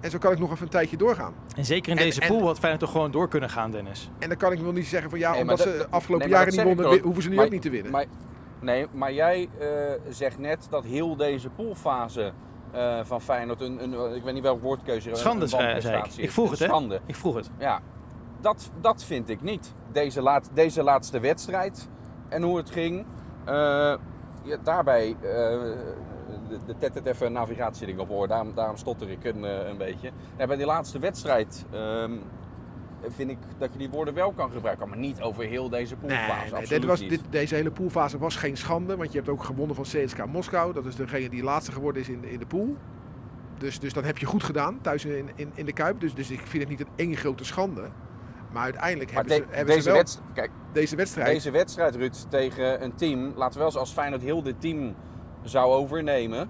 En 0.00 0.10
zo 0.10 0.18
kan 0.18 0.32
ik 0.32 0.38
nog 0.38 0.50
even 0.50 0.62
een 0.62 0.68
tijdje 0.70 0.96
doorgaan. 0.96 1.34
En 1.56 1.64
zeker 1.64 1.92
in 1.92 1.98
En- 1.98 2.04
deze 2.04 2.20
en- 2.20 2.28
pool 2.28 2.46
had 2.46 2.58
Feyenoord 2.58 2.80
toch 2.84 2.90
gewoon 2.92 3.10
door 3.10 3.28
kunnen 3.28 3.50
gaan, 3.50 3.70
Dennis. 3.70 4.10
En 4.18 4.28
dan 4.28 4.36
kan 4.38 4.52
ik 4.52 4.60
wel 4.60 4.72
niet 4.72 4.86
zeggen 4.86 5.10
van 5.10 5.18
ja, 5.18 5.30
Nee, 5.30 5.40
omdat 5.40 5.58
dat- 5.58 5.66
ze 5.66 5.76
de 5.76 5.86
afgelopen 5.90 6.26
nee, 6.28 6.36
jaren 6.36 6.52
niet 6.54 6.62
wonnen, 6.62 6.86
ook. 6.86 7.00
hoeven 7.00 7.22
ze 7.22 7.28
nu 7.28 7.34
Maar- 7.36 7.44
ook 7.44 7.50
niet 7.50 7.62
te 7.62 7.70
winnen. 7.70 7.92
Maar, 7.92 8.04
nee, 8.60 8.86
maar 8.92 9.12
jij 9.12 9.48
eh, 9.58 9.68
zegt 10.08 10.38
net 10.38 10.66
dat 10.70 10.84
heel 10.84 11.16
deze 11.16 11.50
poolfase 11.50 12.32
eh, 12.72 12.98
van 13.02 13.20
Feyenoord 13.20 13.60
een, 13.60 13.82
een, 13.82 14.14
ik 14.14 14.22
weet 14.22 14.34
niet 14.34 14.42
welk 14.42 14.62
woordkeuze, 14.62 15.10
Schande, 15.12 15.46
zei, 15.46 16.02
ik. 16.04 16.16
Ik 16.16 16.30
vroeg 16.30 16.50
het, 16.50 16.58
hè? 16.58 16.64
Schande. 16.64 17.00
Ik 17.06 17.16
vroeg 17.16 17.34
het. 17.34 17.50
Ja, 17.58 17.80
dat, 18.40 18.70
dat 18.80 19.04
vind 19.04 19.28
ik 19.28 19.42
niet. 19.42 19.74
Deze, 19.92 20.22
laat, 20.22 20.50
deze 20.54 20.82
laatste 20.82 21.20
wedstrijd 21.20 21.88
en 22.28 22.42
hoe 22.42 22.56
het 22.56 22.70
ging. 22.70 23.04
eh, 23.44 23.94
ja, 24.44 24.56
daarbij, 24.62 25.16
eh, 25.20 25.28
de, 26.66 26.74
tet 26.78 27.06
even 27.06 27.32
navigatieding 27.32 27.98
op 27.98 28.08
hoor, 28.08 28.28
daarom, 28.28 28.54
daarom 28.54 28.76
stotter 28.76 29.10
ik 29.10 29.24
een, 29.24 29.42
een 29.42 29.76
beetje. 29.76 30.10
Ja, 30.38 30.46
bij 30.46 30.56
die 30.56 30.66
laatste 30.66 30.98
wedstrijd 30.98 31.64
ehm, 31.70 32.12
vind 33.08 33.30
ik 33.30 33.38
dat 33.58 33.72
je 33.72 33.78
die 33.78 33.90
woorden 33.90 34.14
wel 34.14 34.32
kan 34.32 34.50
gebruiken, 34.50 34.88
maar 34.88 34.98
niet 34.98 35.20
over 35.20 35.44
heel 35.44 35.68
deze 35.68 35.96
poolfase. 35.96 36.54
Nee, 36.54 36.66
dit 36.66 36.84
was, 36.84 37.00
dit, 37.08 37.20
deze 37.30 37.54
hele 37.54 37.70
poolfase 37.70 38.18
was 38.18 38.36
geen 38.36 38.56
schande. 38.56 38.96
Want 38.96 39.12
je 39.12 39.18
hebt 39.18 39.30
ook 39.30 39.44
gewonnen 39.44 39.76
van 39.76 39.84
CSK 39.84 40.26
Moskou. 40.26 40.72
Dat 40.72 40.84
is 40.86 40.96
degene 40.96 41.28
die 41.28 41.42
laatste 41.42 41.72
geworden 41.72 42.02
is 42.02 42.08
in, 42.08 42.24
in 42.24 42.38
de 42.38 42.46
pool. 42.46 42.76
Dus, 43.58 43.78
dus 43.78 43.92
dat 43.92 44.04
heb 44.04 44.18
je 44.18 44.26
goed 44.26 44.42
gedaan 44.42 44.80
thuis 44.80 45.04
in, 45.04 45.30
in, 45.34 45.50
in 45.54 45.66
de 45.66 45.72
Kuip. 45.72 46.00
Dus, 46.00 46.14
dus 46.14 46.30
ik 46.30 46.40
vind 46.46 46.62
het 46.62 46.68
niet 46.70 46.80
een 46.80 46.92
één 46.96 47.16
grote 47.16 47.44
schande. 47.44 47.82
Maar 48.52 48.62
uiteindelijk 48.62 49.12
Maar 49.12 49.24
hebben, 49.24 49.38
de- 49.40 49.46
ze, 49.50 49.56
hebben 49.56 49.74
deze, 49.74 49.82
ze 49.82 49.88
wel 49.88 49.98
wedst- 49.98 50.22
kijk, 50.34 50.50
deze 50.72 50.96
wedstrijd. 50.96 51.28
deze 51.28 51.50
wedstrijd, 51.50 51.94
Ruud, 51.96 52.14
tegen 52.28 52.82
een 52.82 52.94
team, 52.94 53.32
laten 53.36 53.52
we 53.52 53.58
wel 53.58 53.66
eens 53.66 53.76
als 53.76 53.92
Feyenoord 53.92 54.22
heel 54.22 54.42
dit 54.42 54.60
team 54.60 54.94
zou 55.42 55.72
overnemen, 55.72 56.48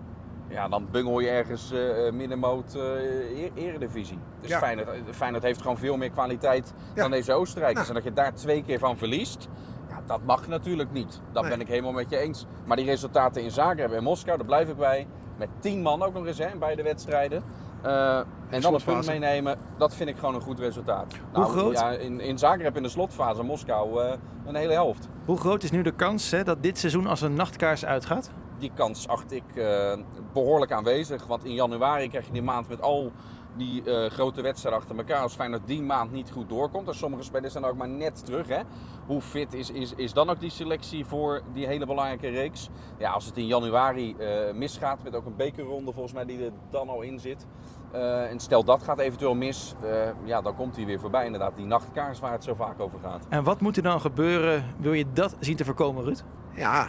ja, 0.52 0.68
dan 0.68 0.86
bungel 0.90 1.20
je 1.20 1.28
ergens 1.28 1.72
eh 1.72 2.12
middenmoot 2.12 2.74
eh, 2.74 3.42
e- 3.44 3.50
eredivisie. 3.54 4.18
Dus 4.40 4.50
Ja. 4.50 4.58
Feyenoord, 4.58 4.88
Feyenoord 5.10 5.42
heeft 5.42 5.60
gewoon 5.62 5.78
veel 5.78 5.96
meer 5.96 6.10
kwaliteit 6.10 6.74
Ja. 6.94 7.02
dan 7.02 7.10
deze 7.10 7.32
Oostenrijkers. 7.32 7.86
Nou. 7.88 7.98
En 7.98 8.04
dat 8.04 8.12
je 8.14 8.22
daar 8.22 8.34
twee 8.34 8.62
keer 8.62 8.78
van 8.78 8.96
verliest, 8.98 9.48
ja, 9.88 10.00
dat 10.06 10.20
mag 10.24 10.48
natuurlijk 10.48 10.92
niet. 10.92 11.20
Dat 11.32 11.42
Nee. 11.42 11.50
ben 11.52 11.60
ik 11.60 11.68
helemaal 11.68 11.92
met 11.92 12.10
je 12.10 12.16
eens. 12.18 12.46
Maar 12.64 12.76
die 12.76 12.86
resultaten 12.86 13.42
in 13.42 13.50
Zagreb 13.50 13.92
en 13.92 14.02
Moskou, 14.02 14.36
daar 14.36 14.46
blijf 14.46 14.68
ik 14.68 14.76
bij. 14.76 15.06
Met 15.38 15.48
tien 15.58 15.82
man 15.82 16.02
ook 16.02 16.14
nog 16.14 16.26
eens 16.26 16.38
hè, 16.38 16.46
in 16.52 16.58
beide 16.58 16.82
wedstrijden. 16.82 17.42
En 17.82 18.60
dan 18.60 18.74
een 18.74 18.82
punt 18.84 19.06
meenemen, 19.06 19.58
dat 19.78 19.94
vind 19.94 20.08
ik 20.08 20.16
gewoon 20.18 20.34
een 20.34 20.40
goed 20.40 20.58
resultaat. 20.58 21.14
Hoe 21.32 21.44
groot? 21.44 21.78
Ja, 21.78 21.90
in, 21.90 22.20
in 22.20 22.38
Zagreb 22.38 22.76
in 22.76 22.82
de 22.82 22.88
slotfase, 22.88 23.42
Moskou, 23.42 24.00
een 24.46 24.54
hele 24.54 24.72
helft. 24.72 25.08
Hoe 25.24 25.36
groot 25.36 25.62
is 25.62 25.70
nu 25.70 25.82
de 25.82 25.90
kans 25.92 26.30
hè, 26.30 26.44
dat 26.44 26.62
dit 26.62 26.78
seizoen 26.78 27.06
als 27.06 27.20
een 27.20 27.34
nachtkaars 27.34 27.84
uitgaat? 27.84 28.30
Die 28.62 28.70
kans 28.74 29.08
acht 29.08 29.32
ik 29.32 29.42
eh, 29.56 29.92
behoorlijk 30.32 30.72
aanwezig. 30.72 31.26
Want 31.26 31.44
in 31.44 31.54
januari 31.54 32.08
krijg 32.08 32.26
je 32.26 32.32
die 32.32 32.42
maand 32.42 32.68
met 32.68 32.82
al 32.82 33.12
die 33.56 33.82
eh, 33.84 34.10
grote 34.10 34.42
wedstrijden 34.42 34.80
achter 34.80 34.96
elkaar. 34.96 35.20
Als 35.22 35.34
Feyenoord 35.34 35.66
die 35.66 35.82
maand 35.82 36.12
niet 36.12 36.30
goed 36.30 36.48
doorkomt. 36.48 36.88
En 36.88 36.94
sommige 36.94 37.22
spelers 37.22 37.52
zijn 37.52 37.64
ook 37.64 37.76
maar 37.76 37.88
net 37.88 38.24
terug. 38.24 38.48
Hè? 38.48 38.60
Hoe 39.06 39.20
fit 39.20 39.54
is, 39.54 39.70
is, 39.70 39.92
is 39.96 40.12
dan 40.12 40.30
ook 40.30 40.40
die 40.40 40.50
selectie 40.50 41.04
voor 41.06 41.42
die 41.52 41.66
hele 41.66 41.86
belangrijke 41.86 42.28
reeks? 42.28 42.68
Ja, 42.98 43.10
als 43.10 43.24
het 43.24 43.36
in 43.36 43.46
januari 43.46 44.14
eh, 44.18 44.54
misgaat. 44.54 45.02
Met 45.02 45.14
ook 45.14 45.26
een 45.26 45.36
bekerronde 45.36 45.92
volgens 45.92 46.14
mij 46.14 46.24
die 46.24 46.44
er 46.44 46.52
dan 46.70 46.88
al 46.88 47.00
in 47.02 47.20
zit. 47.20 47.46
eh, 47.92 48.30
en 48.30 48.40
stel 48.40 48.64
dat 48.64 48.82
gaat 48.82 48.98
eventueel 48.98 49.34
mis. 49.34 49.74
eh, 49.82 49.90
ja, 50.24 50.40
dan 50.40 50.54
komt 50.54 50.76
hij 50.76 50.86
weer 50.86 51.00
voorbij. 51.00 51.24
Inderdaad, 51.24 51.56
die 51.56 51.66
nachtkaars 51.66 52.20
waar 52.20 52.32
het 52.32 52.44
zo 52.44 52.54
vaak 52.54 52.80
over 52.80 52.98
gaat. 52.98 53.26
En 53.28 53.44
wat 53.44 53.60
moet 53.60 53.76
er 53.76 53.82
dan 53.82 54.00
gebeuren, 54.00 54.64
wil 54.78 54.92
je 54.92 55.06
dat 55.12 55.36
zien 55.40 55.56
te 55.56 55.64
voorkomen, 55.64 56.04
Ruud? 56.04 56.22
Ja, 56.54 56.88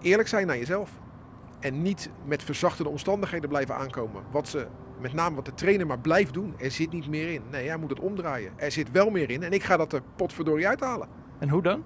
eerlijk 0.00 0.28
zijn 0.28 0.46
naar 0.46 0.58
jezelf. 0.58 0.90
En 1.62 1.82
niet 1.82 2.10
met 2.24 2.42
verzachtende 2.42 2.90
omstandigheden 2.90 3.48
blijven 3.48 3.74
aankomen. 3.74 4.22
Wat 4.30 4.48
ze, 4.48 4.66
met 5.00 5.12
name 5.12 5.34
wat 5.34 5.44
de 5.44 5.54
trainer 5.54 5.86
maar 5.86 5.98
blijft 5.98 6.34
doen. 6.34 6.54
Er 6.58 6.70
zit 6.70 6.92
niet 6.92 7.08
meer 7.08 7.32
in. 7.32 7.42
Nee, 7.50 7.68
hij 7.68 7.76
moet 7.76 7.90
het 7.90 8.00
omdraaien. 8.00 8.52
Er 8.56 8.72
zit 8.72 8.90
wel 8.90 9.10
meer 9.10 9.30
in. 9.30 9.42
En 9.42 9.52
ik 9.52 9.62
ga 9.62 9.76
dat 9.76 9.92
er 9.92 10.02
potverdorie 10.16 10.68
uithalen. 10.68 11.08
En 11.38 11.48
hoe 11.48 11.62
dan? 11.62 11.84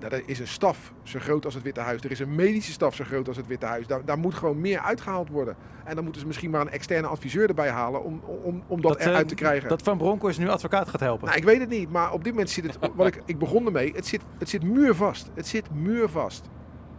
Nou, 0.00 0.14
er 0.14 0.22
is 0.26 0.38
een 0.38 0.46
staf 0.46 0.92
zo 1.02 1.18
groot 1.18 1.44
als 1.44 1.54
het 1.54 1.62
Witte 1.62 1.80
Huis. 1.80 2.00
Er 2.00 2.10
is 2.10 2.18
een 2.18 2.34
medische 2.34 2.72
staf 2.72 2.94
zo 2.94 3.04
groot 3.04 3.28
als 3.28 3.36
het 3.36 3.46
Witte 3.46 3.66
Huis. 3.66 3.86
Daar, 3.86 4.04
daar 4.04 4.18
moet 4.18 4.34
gewoon 4.34 4.60
meer 4.60 4.80
uitgehaald 4.80 5.28
worden. 5.28 5.56
En 5.84 5.94
dan 5.94 6.04
moeten 6.04 6.20
ze 6.20 6.26
misschien 6.26 6.50
maar 6.50 6.60
een 6.60 6.70
externe 6.70 7.06
adviseur 7.06 7.48
erbij 7.48 7.70
halen 7.70 8.04
om, 8.04 8.20
om, 8.42 8.62
om 8.66 8.80
dat, 8.80 8.96
eh, 8.96 9.06
eruit 9.06 9.28
te 9.28 9.34
krijgen. 9.34 9.68
Dat 9.68 9.82
Van 9.82 9.98
Bronckhorst 9.98 10.38
nu 10.38 10.48
advocaat 10.48 10.88
gaat 10.88 11.00
helpen. 11.00 11.26
Nou, 11.26 11.38
ik 11.38 11.44
weet 11.44 11.60
het 11.60 11.68
niet, 11.68 11.90
maar 11.90 12.12
op 12.12 12.24
dit 12.24 12.32
moment 12.32 12.50
zit 12.50 12.64
het, 12.64 12.78
wat 12.94 13.06
ik, 13.06 13.22
ik 13.24 13.38
begon 13.38 13.66
ermee, 13.66 13.92
het 13.94 14.06
zit, 14.06 14.20
het 14.38 14.48
zit 14.48 14.62
muurvast. 14.62 15.30
Het 15.34 15.46
zit 15.46 15.74
muurvast. 15.74 16.48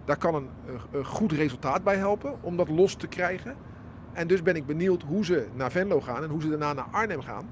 Daar 0.08 0.18
kan 0.18 0.36
een, 0.36 0.50
een, 0.68 0.80
een 0.92 1.06
goed 1.06 1.32
resultaat 1.32 1.84
bij 1.84 1.96
helpen 1.96 2.36
om 2.42 2.58
dat 2.58 2.70
los 2.70 2.96
te 2.96 3.08
krijgen. 3.08 3.56
En 4.14 4.28
dus 4.28 4.42
ben 4.42 4.56
ik 4.56 4.66
benieuwd 4.66 5.02
hoe 5.02 5.26
ze 5.26 5.48
naar 5.54 5.72
Venlo 5.72 6.02
gaan 6.02 6.24
en 6.24 6.30
hoe 6.30 6.42
ze 6.42 6.50
daarna 6.50 6.74
naar 6.74 6.88
Arnhem 6.92 7.22
gaan. 7.22 7.50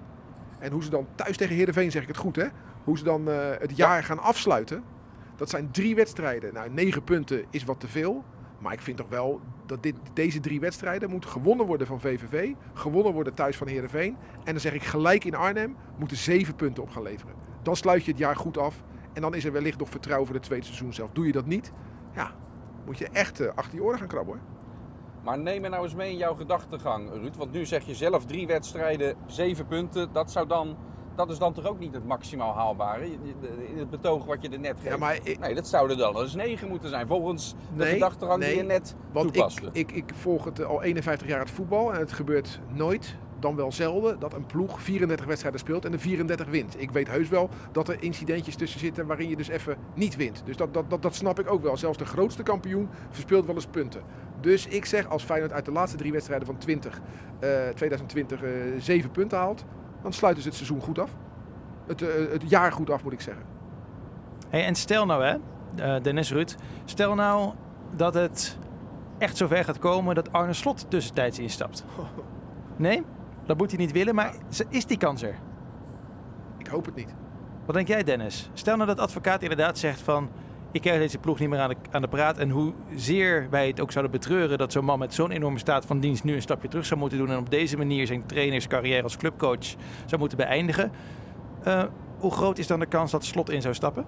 En 0.60 0.72
hoe 0.72 0.84
ze 0.84 0.90
dan 0.90 1.08
thuis 1.16 1.38
tegen 1.38 1.56
Heerenveen, 1.56 1.92
zeg 1.92 2.02
ik 2.02 2.08
het 2.08 2.18
goed 2.18 2.36
hè, 2.36 2.46
hoe 2.84 2.98
ze 2.98 3.04
dan 3.04 3.30
eh, 3.30 3.38
het 3.60 3.78
jaar 3.78 4.04
gaan 4.04 4.20
afsluiten. 4.20 4.84
Dat 5.36 5.50
zijn 5.50 5.72
drie 5.72 5.96
wedstrijden. 5.96 6.54
Nou, 6.54 6.70
negen 6.70 7.04
punten 7.04 7.46
is 7.50 7.64
wat 7.64 7.80
te 7.80 7.88
veel. 7.88 8.24
Maar 8.60 8.74
ik 8.74 8.82
vind 8.82 8.98
toch 8.98 9.10
wel 9.10 9.42
dat 9.66 9.84
dit, 9.84 9.96
deze 10.14 10.40
drie 10.40 10.60
wedstrijden 10.60 11.10
moeten 11.10 11.30
gewonnen 11.30 11.66
worden 11.66 11.88
van 11.88 12.00
VVV. 12.00 12.52
Gewonnen 12.74 13.14
worden 13.14 13.34
thuis 13.34 13.58
van 13.58 13.68
Heerenveen. 13.68 14.18
En 14.44 14.52
dan 14.52 14.60
zeg 14.60 14.74
ik 14.74 14.84
gelijk 14.84 15.24
in 15.24 15.36
Arnhem 15.36 15.76
moeten 15.98 16.18
zeven 16.18 16.56
punten 16.56 16.84
op 16.84 16.90
gaan 16.90 17.04
leveren. 17.04 17.36
Dan 17.64 17.76
sluit 17.76 18.06
je 18.06 18.12
het 18.12 18.20
jaar 18.20 18.36
goed 18.36 18.58
af. 18.58 18.84
En 19.14 19.22
dan 19.22 19.36
is 19.36 19.46
er 19.46 19.52
wellicht 19.52 19.80
nog 19.80 19.90
vertrouwen 19.90 20.28
voor 20.28 20.36
het 20.36 20.46
tweede 20.46 20.66
seizoen 20.66 20.94
zelf. 20.94 21.12
Doe 21.12 21.26
je 21.26 21.32
dat 21.32 21.46
niet, 21.46 21.72
ja, 22.14 22.32
moet 22.86 22.98
je 22.98 23.08
echt 23.12 23.40
eh, 23.40 23.48
achter 23.56 23.76
je 23.76 23.84
oren 23.84 24.00
gaan 24.00 24.08
krabben 24.08 24.34
hoor. 24.34 24.44
Maar 25.24 25.40
neem 25.40 25.62
me 25.62 25.70
nou 25.70 25.84
eens 25.84 25.96
mee 25.96 26.12
in 26.12 26.18
jouw 26.18 26.34
gedachtegang, 26.36 27.10
Ruud. 27.14 27.36
Want 27.38 27.52
nu 27.52 27.66
zeg 27.66 27.86
je 27.86 27.96
zelf 27.96 28.26
drie 28.26 28.48
wedstrijden, 28.48 29.16
zeven 29.26 29.66
punten. 29.68 30.10
Dat, 30.14 30.32
zou 30.32 30.48
dan, 30.48 30.76
dat 31.16 31.30
is 31.30 31.38
dan 31.38 31.54
toch 31.54 31.66
ook 31.66 31.80
niet 31.80 31.94
het 31.94 32.06
maximaal 32.06 32.54
haalbare? 32.54 33.06
In 33.68 33.78
het 33.78 33.90
betoog 33.90 34.26
wat 34.26 34.42
je 34.42 34.50
er 34.50 34.60
net 34.60 34.76
geeft. 34.80 34.90
Ja, 34.90 34.98
maar 34.98 35.20
ik- 35.24 35.40
Nee, 35.40 35.56
dat 35.56 35.68
zouden 35.68 35.98
dan 35.98 36.18
eens 36.20 36.36
negen 36.36 36.68
moeten 36.68 36.90
zijn. 36.90 37.08
Volgens 37.08 37.52
de 37.76 37.84
Nee, 37.84 37.94
gedachtegang 37.94 38.44
die 38.44 38.56
je 38.56 38.64
net 38.64 38.96
Want 39.12 39.26
ik, 39.28 39.34
toepaste. 39.34 39.70
ik, 39.72 39.92
ik 39.92 40.12
volg 40.16 40.46
het 40.46 40.60
eh, 40.60 40.66
al 40.68 40.82
51 40.84 41.28
jaar 41.28 41.40
het 41.40 41.52
voetbal 41.52 41.94
en 41.94 42.00
het 42.00 42.12
gebeurt 42.12 42.60
nooit 42.74 43.16
dan 43.40 43.56
wel 43.56 43.72
zelden 43.72 44.20
dat 44.20 44.34
een 44.34 44.46
ploeg 44.46 44.82
34 44.82 45.26
wedstrijden 45.26 45.60
speelt 45.60 45.86
en 45.86 45.92
de 45.92 46.00
34 46.00 46.48
wint. 46.48 46.82
Ik 46.82 46.92
weet 46.92 47.08
heus 47.08 47.30
wel 47.30 47.50
dat 47.72 47.88
er 47.88 48.04
incidentjes 48.04 48.56
tussen 48.56 48.80
zitten 48.80 49.08
waarin 49.08 49.30
je 49.30 49.36
dus 49.36 49.48
even 49.48 49.78
niet 49.94 50.16
wint. 50.16 50.42
Dus 50.46 50.58
dat, 50.58 50.74
dat, 50.74 50.90
dat, 50.90 51.02
dat 51.02 51.16
snap 51.16 51.40
ik 51.40 51.52
ook 51.52 51.64
wel. 51.64 51.78
Zelfs 51.78 51.98
de 51.98 52.06
grootste 52.06 52.44
kampioen 52.44 52.90
verspeelt 53.10 53.46
wel 53.46 53.56
eens 53.56 53.66
punten. 53.66 54.02
Dus 54.42 54.68
ik 54.68 54.86
zeg 54.86 55.10
als 55.10 55.24
Feyenoord 55.24 55.54
uit 55.54 55.66
de 55.66 55.72
laatste 55.72 55.98
drie 55.98 56.12
wedstrijden 56.12 56.48
van 56.48 56.58
20, 56.58 57.02
eh, 57.40 57.50
2020 57.76 58.44
eh, 58.44 58.50
zeven 58.78 59.12
punten 59.12 59.38
haalt, 59.38 59.66
dan 60.02 60.14
sluiten 60.14 60.44
ze 60.44 60.50
het 60.50 60.58
seizoen 60.58 60.82
goed 60.82 61.00
af. 61.00 61.16
Het, 61.88 62.02
eh, 62.02 62.32
het 62.32 62.50
jaar 62.50 62.72
goed 62.72 62.90
af 62.90 63.04
moet 63.04 63.14
ik 63.14 63.22
zeggen. 63.22 63.44
Hey, 64.50 64.66
en 64.66 64.76
stel 64.76 65.06
nou, 65.06 65.24
hè, 65.24 65.36
eh, 65.76 66.04
Dennis 66.04 66.32
Ruud, 66.32 66.56
stel 66.86 67.16
nou 67.16 67.54
dat 67.96 68.14
het 68.14 68.58
echt 69.18 69.38
zover 69.38 69.64
gaat 69.64 69.80
komen 69.80 70.16
dat 70.16 70.32
Arne 70.32 70.54
Slot 70.54 70.86
tussentijds 70.90 71.40
instapt. 71.40 71.86
Nee? 72.78 73.04
Dat 73.46 73.58
moet 73.58 73.72
hij 73.72 73.80
niet 73.80 73.92
willen, 73.92 74.16
maar 74.16 74.34
is 74.70 74.86
die 74.86 74.98
kans 74.98 75.22
er? 75.22 75.36
Ik 76.58 76.68
hoop 76.68 76.86
het 76.86 76.96
niet. 76.96 77.14
Wat 77.66 77.76
denk 77.76 77.88
jij, 77.88 78.04
Dennis? 78.04 78.50
Stel 78.54 78.76
nou 78.76 78.88
dat 78.88 78.98
de 78.98 79.04
advocaat 79.04 79.42
inderdaad 79.42 79.78
zegt 79.78 80.02
van... 80.02 80.30
ik 80.72 80.82
krijg 80.82 81.00
deze 81.00 81.18
ploeg 81.18 81.40
niet 81.40 81.50
meer 81.50 81.60
aan 81.60 81.70
de, 81.70 81.76
aan 81.92 82.02
de 82.02 82.08
praat... 82.08 82.38
en 82.38 82.50
hoezeer 82.50 83.48
wij 83.50 83.68
het 83.68 83.80
ook 83.80 83.92
zouden 83.92 84.12
betreuren... 84.12 84.58
dat 84.58 84.72
zo'n 84.72 84.86
man 84.86 85.00
met 85.00 85.14
zo'n 85.14 85.32
enorme 85.32 85.60
staat 85.60 85.86
van 85.86 86.00
dienst... 86.00 86.24
nu 86.24 86.36
een 86.36 86.42
stapje 86.42 86.68
terug 86.68 86.86
zou 86.86 87.00
moeten 87.00 87.18
doen... 87.18 87.30
en 87.30 87.38
op 87.38 87.50
deze 87.50 87.78
manier 87.78 88.08
zijn 88.08 88.26
trainerscarrière 88.26 89.04
als 89.04 89.18
clubcoach 89.18 89.76
zou 90.06 90.20
moeten 90.20 90.38
beëindigen. 90.38 90.92
Uh, 91.68 91.84
hoe 92.18 92.32
groot 92.32 92.58
is 92.58 92.68
dan 92.68 92.80
de 92.80 92.86
kans 92.86 93.12
dat 93.12 93.26
Slot 93.26 93.50
in 93.50 93.62
zou 93.62 93.74
stappen? 93.74 94.06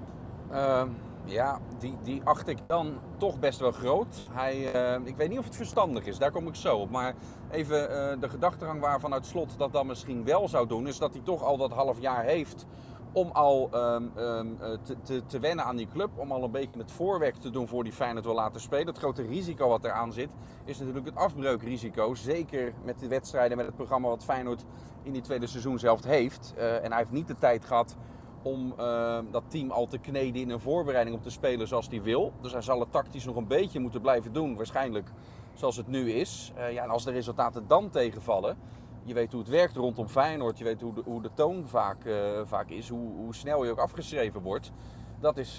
Uh, 0.52 0.84
ja, 1.28 1.60
die, 1.80 1.98
die 2.04 2.22
acht 2.24 2.48
ik 2.48 2.58
dan 2.68 3.00
toch 3.18 3.40
best 3.40 3.60
wel 3.60 3.72
groot. 3.72 4.28
Hij, 4.32 4.76
uh, 5.00 5.08
ik 5.08 5.16
weet 5.16 5.30
niet 5.30 5.40
of 5.40 5.46
het 5.46 5.56
verstandig 5.56 6.06
is, 6.06 6.18
daar 6.18 6.32
kom 6.32 6.48
ik 6.48 6.56
zo 6.56 6.78
op. 6.78 6.90
Maar 6.90 7.14
even 7.52 7.82
uh, 7.82 8.22
de 8.22 8.30
gedachtegang 8.30 8.82
waarvan 8.82 9.12
het 9.12 9.26
slot 9.26 9.58
dat 9.58 9.72
dan 9.72 9.88
misschien 9.88 10.24
wel 10.24 10.48
zou 10.48 10.68
doen... 10.68 10.88
is 10.88 10.98
dat 10.98 11.14
hij 11.14 11.22
toch 11.24 11.44
al 11.44 11.58
dat 11.58 11.72
half 11.72 12.00
jaar 12.00 12.24
heeft 12.24 12.66
om 13.12 13.32
al 13.32 13.70
um, 13.74 14.12
um, 14.18 14.58
te, 14.84 14.96
te, 15.04 15.26
te, 15.26 15.40
wennen 15.40 15.66
aan 15.66 15.76
die 15.76 15.88
club. 15.88 16.10
Om 16.16 16.32
al 16.32 16.44
een 16.44 16.52
beetje 16.52 16.80
het 16.80 16.92
voorwerk 16.92 17.36
te 17.36 17.50
doen 17.50 17.68
voor 17.68 17.84
die 17.84 17.94
Feyenoord 17.94 18.26
wil 18.26 18.34
laten 18.34 18.62
spelen. 18.62 18.88
Het 18.88 18.98
grote 18.98 19.22
risico 19.22 19.68
wat 19.68 19.86
eraan 19.86 20.14
zit 20.14 20.30
is 20.66 20.80
natuurlijk 20.80 21.06
het 21.06 21.16
afbreukrisico. 21.16 22.16
Zeker 22.16 22.74
met 22.84 23.00
de 23.00 23.08
wedstrijden, 23.08 23.58
met 23.58 23.66
het 23.66 23.76
programma 23.76 24.08
wat 24.08 24.24
Feyenoord 24.24 24.64
in 25.04 25.12
die 25.14 25.22
tweede 25.22 25.48
seizoenshelft 25.48 26.06
heeft. 26.06 26.54
Uh, 26.58 26.84
en 26.84 26.90
hij 26.90 26.98
heeft 26.98 27.12
niet 27.12 27.28
de 27.28 27.38
tijd 27.38 27.66
gehad 27.66 27.96
om 28.42 28.74
uh, 28.80 29.20
dat 29.32 29.44
team 29.48 29.72
al 29.72 29.88
te 29.88 29.98
kneden 29.98 30.42
in 30.42 30.50
een 30.50 30.60
voorbereiding 30.60 31.16
om 31.16 31.22
te 31.22 31.30
spelen 31.30 31.68
zoals 31.68 31.88
hij 31.90 32.02
wil. 32.02 32.34
Dus 32.42 32.52
hij 32.52 32.62
zal 32.62 32.80
het 32.80 32.92
tactisch 32.92 33.26
nog 33.26 33.36
een 33.36 33.48
beetje 33.48 33.80
moeten 33.80 34.02
blijven 34.02 34.34
doen, 34.34 34.56
waarschijnlijk 34.56 35.12
zoals 35.54 35.76
het 35.78 35.88
nu 35.88 36.12
is. 36.12 36.52
Uh, 36.58 36.72
ja, 36.72 36.84
en 36.84 36.90
als 36.90 37.04
de 37.04 37.12
resultaten 37.12 37.68
dan 37.68 37.90
tegenvallen, 37.90 38.58
je 39.04 39.14
weet 39.14 39.32
hoe 39.32 39.42
het 39.42 39.50
werkt 39.50 39.76
rondom 39.76 40.08
Feyenoord, 40.08 40.58
je 40.58 40.64
weet 40.64 40.82
hoe 40.82 40.94
de, 40.94 41.02
hoe 41.06 41.22
de 41.22 41.30
toon 41.34 41.68
vaak, 41.68 42.06
uh, 42.06 42.16
vaak 42.46 42.70
is, 42.70 42.90
hoe, 42.90 43.16
hoe, 43.16 43.36
snel 43.36 43.64
je 43.64 43.72
ook 43.72 43.80
afgeschreven 43.80 44.42
wordt. 44.42 44.72
Dat 45.20 45.38
is, 45.38 45.56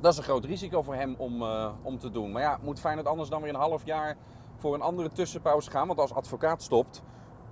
dat 0.00 0.12
is 0.12 0.18
een 0.18 0.24
groot 0.24 0.44
risico 0.44 0.82
voor 0.82 0.94
hem 0.94 1.14
om, 1.18 1.42
om 1.82 1.98
te 1.98 2.10
doen. 2.10 2.32
Maar 2.32 2.42
ja, 2.42 2.58
moet 2.62 2.80
Feyenoord 2.80 3.06
anders 3.06 3.28
dan 3.28 3.42
weer 3.42 3.54
een 3.54 3.60
half 3.60 3.84
jaar 3.84 4.16
voor 4.56 4.74
een 4.74 4.80
andere 4.80 5.10
tussenpauze 5.10 5.70
gaan? 5.70 5.86
Want 5.86 5.98
als 5.98 6.14
advocaat 6.14 6.62
stopt, 6.62 7.02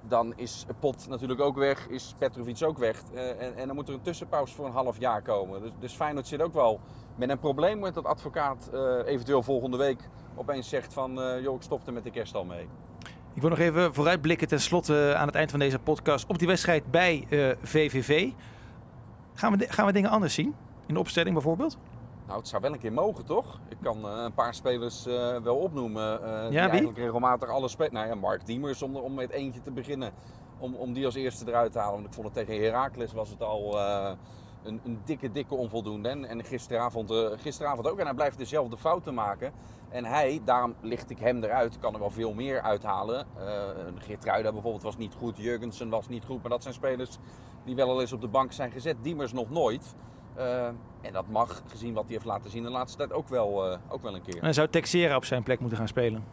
dan 0.09 0.33
is 0.37 0.67
Pot 0.79 1.09
natuurlijk 1.09 1.41
ook 1.41 1.57
weg, 1.57 1.89
is 1.89 2.15
Petrovic 2.19 2.63
ook 2.63 2.79
weg. 2.79 3.03
Uh, 3.15 3.43
en, 3.43 3.57
en, 3.57 3.67
dan 3.67 3.77
moet 3.77 3.89
er 3.89 3.95
een 3.95 4.03
tussenpauze 4.03 4.55
voor 4.55 4.67
een 4.67 4.73
half 4.73 4.99
jaar 4.99 5.23
komen. 5.23 5.61
Dus, 5.61 5.71
dus 5.79 5.93
Feyenoord 5.93 6.27
zit 6.27 6.43
ook 6.43 6.55
wel 6.55 6.81
met 7.17 7.31
een 7.31 7.39
probleem 7.39 7.79
met 7.79 7.95
dat 7.95 8.05
advocaat 8.05 8.71
uh, 8.75 8.81
eventueel 9.05 9.43
volgende 9.43 9.77
week 9.77 10.09
opeens 10.35 10.69
zegt 10.69 10.93
van... 10.93 11.19
Uh, 11.19 11.43
joh, 11.43 11.55
ik 11.55 11.63
stop 11.63 11.87
er 11.87 11.93
met 11.93 12.05
de 12.05 12.11
kerst 12.11 12.35
al 12.35 12.45
mee. 12.45 12.69
Ik 13.35 13.41
wil 13.41 13.51
nog 13.51 13.59
even 13.59 13.95
vooruitblikken 13.95 14.49
ten 14.49 14.61
slotte 14.61 15.15
aan 15.17 15.27
het 15.27 15.35
eind 15.35 15.51
van 15.51 15.59
deze 15.59 15.79
podcast 15.79 16.27
op 16.27 16.39
die 16.39 16.49
wedstrijd 16.49 16.91
bij 16.91 17.27
VVV. 17.63 18.31
Gaan 19.35 19.59
we, 19.59 19.67
gaan 19.69 19.87
we 19.87 19.93
dingen 19.93 20.11
anders 20.11 20.35
zien? 20.35 20.55
In 20.87 20.95
de 20.95 21.01
opstelling 21.01 21.35
bijvoorbeeld? 21.35 21.79
Nou, 22.33 22.45
het 22.45 22.53
zou 22.53 22.63
wel 22.63 22.73
een 22.73 22.79
keer 22.79 22.93
mogen, 22.93 23.25
toch? 23.25 23.61
Ik 23.69 23.77
kan 23.83 23.99
uh, 23.99 24.23
een 24.25 24.35
paar 24.35 24.55
spelers 24.55 25.07
uh, 25.07 25.37
wel 25.37 25.57
opnoemen. 25.57 26.21
Uh, 26.21 26.29
ja, 26.29 26.47
die 26.49 26.51
wie? 26.51 26.59
eigenlijk 26.59 26.99
regelmatig 26.99 27.49
alle 27.49 27.69
spelen. 27.69 27.93
Nou 27.93 28.07
ja, 28.07 28.15
Mark 28.15 28.47
Diemers 28.47 28.83
om, 28.83 28.97
om 28.97 29.15
met 29.15 29.31
eentje 29.31 29.61
te 29.61 29.71
beginnen. 29.71 30.13
Om, 30.59 30.75
om 30.75 30.93
die 30.93 31.05
als 31.05 31.15
eerste 31.15 31.49
eruit 31.49 31.73
te 31.73 31.79
halen. 31.79 31.95
Want 31.95 32.07
ik 32.07 32.13
vond 32.13 32.27
het 32.27 32.35
tegen 32.35 32.65
Heracles 32.65 33.13
was 33.13 33.29
het 33.29 33.43
al 33.43 33.81
een, 34.63 34.81
een, 34.85 35.01
dikke, 35.05 35.33
dikke 35.33 35.55
onvoldoende. 35.55 36.09
En, 36.09 36.25
en 36.25 36.45
gisteravond, 36.45 37.13
gisteravond 37.37 37.91
ook. 37.91 37.99
En 37.99 38.05
hij 38.05 38.15
blijft 38.15 38.39
dezelfde 38.39 38.77
fouten 38.77 39.15
maken. 39.15 39.53
En 39.89 40.05
hij, 40.05 40.41
daarom 40.45 40.75
licht 40.81 41.11
ik 41.11 41.19
hem 41.19 41.45
eruit, 41.45 41.79
kan 41.79 41.95
er 41.95 42.01
wel 42.01 42.11
veel 42.11 42.35
meer 42.35 42.61
uithalen. 42.61 43.27
Geertruida 43.95 44.53
bijvoorbeeld 44.53 44.83
was 44.83 44.97
niet 44.97 45.15
goed. 45.15 45.37
Jurgensen 45.37 45.89
was 45.89 46.09
niet 46.09 46.25
goed. 46.25 46.43
Maar 46.43 46.51
dat 46.51 46.63
zijn 46.63 46.75
spelers 46.75 47.19
die 47.65 47.75
wel 47.75 47.89
al 47.89 48.01
eens 48.01 48.13
op 48.13 48.21
de 48.21 48.29
bank 48.29 48.53
zijn 48.53 48.71
gezet. 48.71 48.97
Diemers 49.03 49.33
nog 49.33 49.51
nooit. 49.51 49.95
Uh, 50.39 50.67
en 51.01 51.13
dat 51.13 51.29
mag, 51.29 51.63
gezien 51.67 51.95
wat 51.95 52.05
hij 52.05 52.13
heeft 52.13 52.25
laten 52.25 52.51
zien 52.51 52.63
de 52.63 52.71
laatste 52.71 52.99
tijd, 52.99 53.13
ook 53.13 53.29
wel, 53.29 53.73
uh, 53.73 53.79
ook 53.89 54.03
wel 54.03 54.15
een 54.15 54.23
keer. 54.23 54.43
En 54.43 54.55
zou 54.55 54.69
Texera 54.69 55.17
op 55.17 55.25
zijn 55.25 55.43
plek 55.43 55.61
moeten 55.61 55.79
gaan 55.79 55.89
spelen? 55.89 56.25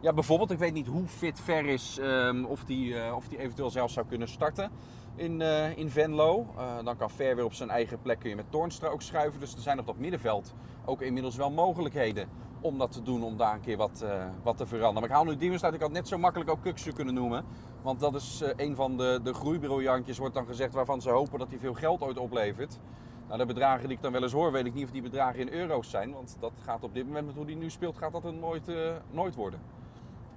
Ja, 0.00 0.12
bijvoorbeeld. 0.12 0.50
Ik 0.50 0.58
weet 0.58 0.72
niet 0.72 0.86
hoe 0.86 1.06
fit 1.06 1.40
Ver 1.40 1.66
is, 1.66 1.98
um, 2.00 2.44
of 2.44 2.64
die, 2.64 2.94
uh, 2.94 3.16
of 3.16 3.28
die 3.28 3.38
eventueel 3.38 3.70
zelf 3.70 3.90
zou 3.90 4.06
kunnen 4.06 4.28
starten 4.28 4.70
in, 5.14 5.40
in 5.76 5.90
Venlo. 5.90 6.46
dan 6.84 6.96
kan 6.96 7.10
Ver 7.10 7.36
weer 7.36 7.44
op 7.44 7.52
zijn 7.52 7.70
eigen 7.70 8.02
plek 8.02 8.18
kun 8.18 8.28
je 8.28 8.36
met 8.36 8.50
Toornstra 8.50 8.88
ook 8.88 9.02
schuiven. 9.02 9.40
Dus 9.40 9.54
er 9.54 9.60
zijn 9.60 9.78
op 9.78 9.86
dat 9.86 9.98
middenveld 9.98 10.54
ook 10.84 11.02
inmiddels 11.02 11.36
wel 11.36 11.50
mogelijkheden 11.50 12.28
om 12.64 12.78
dat 12.78 12.92
te 12.92 13.02
doen, 13.02 13.22
om 13.22 13.36
daar 13.36 13.54
een 13.54 13.60
keer 13.60 13.76
wat, 13.76 14.04
wat 14.42 14.56
te 14.56 14.66
veranderen. 14.66 14.94
Maar 14.94 15.10
ik 15.10 15.10
haal 15.10 15.24
nu 15.24 15.36
Diemers 15.36 15.64
uit, 15.64 15.74
ik 15.74 15.80
had 15.80 15.90
net 15.90 16.08
zo 16.08 16.18
makkelijk 16.18 16.50
ook 16.50 16.62
Kuksu 16.62 16.92
kunnen 16.92 17.14
noemen. 17.14 17.44
Want 17.84 18.00
dat 18.00 18.14
is 18.14 18.42
uh, 18.42 18.48
een 18.56 18.76
van 18.76 18.96
de, 18.96 19.20
de 19.22 19.34
groeibriljantjes, 19.34 20.18
wordt 20.18 20.34
dan 20.34 20.46
gezegd, 20.46 20.74
waarvan 20.74 21.02
ze 21.02 21.10
hopen 21.10 21.38
dat 21.38 21.50
hij 21.50 21.58
veel 21.58 21.74
geld 21.74 22.02
ooit 22.02 22.18
oplevert. 22.18 22.78
Nou, 23.26 23.38
de 23.38 23.46
bedragen 23.46 23.88
die 23.88 23.96
ik 23.96 24.02
dan 24.02 24.12
wel 24.12 24.22
eens 24.22 24.32
hoor, 24.32 24.52
weet 24.52 24.66
ik 24.66 24.74
niet 24.74 24.84
of 24.84 24.90
die 24.90 25.02
bedragen 25.02 25.40
in 25.40 25.48
euro's 25.48 25.90
zijn. 25.90 26.12
Want 26.12 26.36
dat 26.40 26.52
gaat 26.64 26.82
op 26.82 26.94
dit 26.94 27.06
moment, 27.06 27.26
met 27.26 27.34
hoe 27.34 27.46
die 27.46 27.56
nu 27.56 27.70
speelt, 27.70 27.96
gaat 27.98 28.12
dat 28.12 28.24
er 28.24 28.32
nooit, 28.32 28.68
uh, 28.68 28.76
nooit 29.10 29.34
worden. 29.34 29.60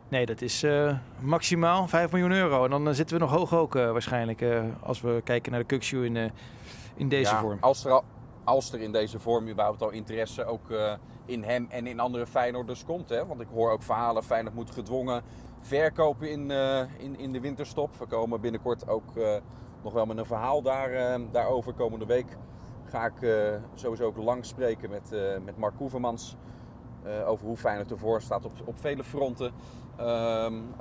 Nee, 0.08 0.26
dat 0.26 0.42
is 0.42 0.66
maximaal 1.20 1.88
5 1.88 2.12
miljoen 2.12 2.32
euro. 2.32 2.64
En 2.64 2.70
dan 2.70 2.96
zitten 2.96 3.18
we 3.18 3.24
nog 3.24 3.32
hoog 3.32 3.54
ook 3.54 3.74
waarschijnlijk, 3.74 4.46
als 4.82 5.02
we 5.02 5.22
kijken 5.24 5.52
naar 5.52 5.62
de 5.62 5.66
Kukshoe 5.68 6.06
in, 6.06 6.32
in 6.96 7.10
deze 7.10 7.32
ja, 7.32 7.40
vorm. 7.40 7.58
Als 7.62 7.86
er, 7.86 7.92
al, 7.92 8.04
als 8.48 8.72
er 8.72 8.82
in 8.82 8.92
deze 8.92 9.20
vorm 9.20 9.48
überhaupt 9.48 9.82
al 9.82 9.90
interesse 9.90 10.46
ook 10.46 10.70
in 11.26 11.44
hem 11.44 11.68
en 11.70 11.88
in 11.88 12.00
andere 12.00 12.28
Feyenoorders 12.28 12.86
komt. 12.86 13.10
Hè? 13.10 13.26
Want 13.26 13.42
ik 13.42 13.48
hoor 13.54 13.72
ook 13.72 13.84
verhalen, 13.84 14.24
Feyenoord 14.24 14.56
moet 14.56 14.72
gedwongen 14.72 15.22
verkopen 15.62 16.32
in, 16.32 16.50
uh, 16.50 16.80
in, 16.98 17.18
in 17.20 17.32
de 17.32 17.40
winterstop. 17.40 17.96
We 17.96 18.06
komen 18.06 18.42
binnenkort 18.42 18.88
ook 18.88 19.16
uh, 19.16 19.36
nog 19.84 19.94
wel 19.94 20.06
met 20.06 20.18
een 20.18 20.26
verhaal 20.26 20.62
daar, 20.62 21.20
daarover. 21.32 21.74
Komende 21.74 22.06
week 22.06 22.38
ga 22.86 23.06
ik 23.06 23.50
sowieso 23.74 24.06
ook 24.06 24.18
lang 24.18 24.46
spreken 24.46 24.90
met, 24.90 25.12
met 25.46 25.58
Mark 25.58 25.76
Koevermans. 25.76 26.36
over 27.26 27.46
hoe 27.46 27.58
Feyenoord 27.58 27.92
ervoor 27.92 28.22
staat 28.22 28.46
op, 28.46 28.52
op 28.66 28.80
vele 28.80 29.04
fronten. 29.04 29.52
Um, 30.00 30.76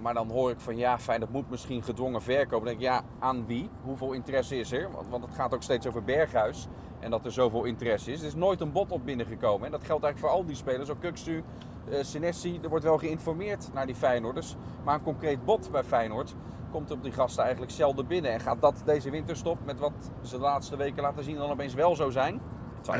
maar 0.00 0.14
dan 0.14 0.30
hoor 0.30 0.50
ik 0.50 0.60
van 0.60 0.76
ja, 0.76 0.98
Feyenoord 0.98 1.32
moet 1.32 1.50
misschien 1.50 1.82
gedwongen 1.82 2.22
verkopen. 2.22 2.66
Dan 2.66 2.78
denk 2.78 2.78
ik 2.78 2.82
ja, 2.82 3.02
aan 3.18 3.46
wie? 3.46 3.70
Hoeveel 3.82 4.12
interesse 4.12 4.56
is 4.58 4.72
er? 4.72 4.90
Want, 4.90 5.08
want 5.08 5.24
het 5.24 5.34
gaat 5.34 5.54
ook 5.54 5.62
steeds 5.62 5.86
over 5.86 6.04
Berghuis. 6.04 6.68
En 7.00 7.10
dat 7.10 7.24
er 7.24 7.32
zoveel 7.32 7.64
interesse 7.64 8.12
is. 8.12 8.20
Er 8.20 8.26
is 8.26 8.34
nooit 8.34 8.60
een 8.60 8.72
bod 8.72 8.92
op 8.92 9.04
binnengekomen. 9.04 9.66
En 9.66 9.72
dat 9.72 9.84
geldt 9.84 10.04
eigenlijk 10.04 10.18
voor 10.32 10.42
al 10.42 10.46
die 10.46 10.56
spelers. 10.56 10.90
Ook 10.90 11.00
Kukstu, 11.00 11.42
uh, 11.88 11.96
Senesi, 12.00 12.58
er 12.62 12.68
wordt 12.68 12.84
wel 12.84 12.98
geïnformeerd 12.98 13.68
naar 13.72 13.86
die 13.86 13.94
Feyenoorders. 13.94 14.56
Maar 14.84 14.94
een 14.94 15.02
concreet 15.02 15.44
bod 15.44 15.70
bij 15.70 15.84
Feyenoord 15.84 16.34
komt 16.70 16.90
op 16.90 17.02
die 17.02 17.12
gasten 17.12 17.42
eigenlijk 17.42 17.72
zelden 17.72 18.06
binnen. 18.06 18.32
En 18.32 18.40
gaat 18.40 18.60
dat 18.60 18.82
deze 18.84 19.10
winterstop 19.10 19.58
met 19.64 19.78
wat 19.78 19.92
ze 20.22 20.36
de 20.36 20.42
laatste 20.42 20.76
weken 20.76 21.02
laten 21.02 21.24
zien 21.24 21.36
dan 21.36 21.50
opeens 21.50 21.74
wel 21.74 21.96
zo 21.96 22.10
zijn? 22.10 22.40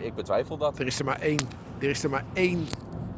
Ik 0.02 0.14
betwijfel 0.14 0.56
dat. 0.56 0.78
Er 0.78 0.86
is 0.86 0.98
er 0.98 1.04
maar 1.04 1.20
één, 1.20 1.38
er 1.78 1.90
is 1.90 2.04
er 2.04 2.10
maar 2.10 2.24
één 2.32 2.66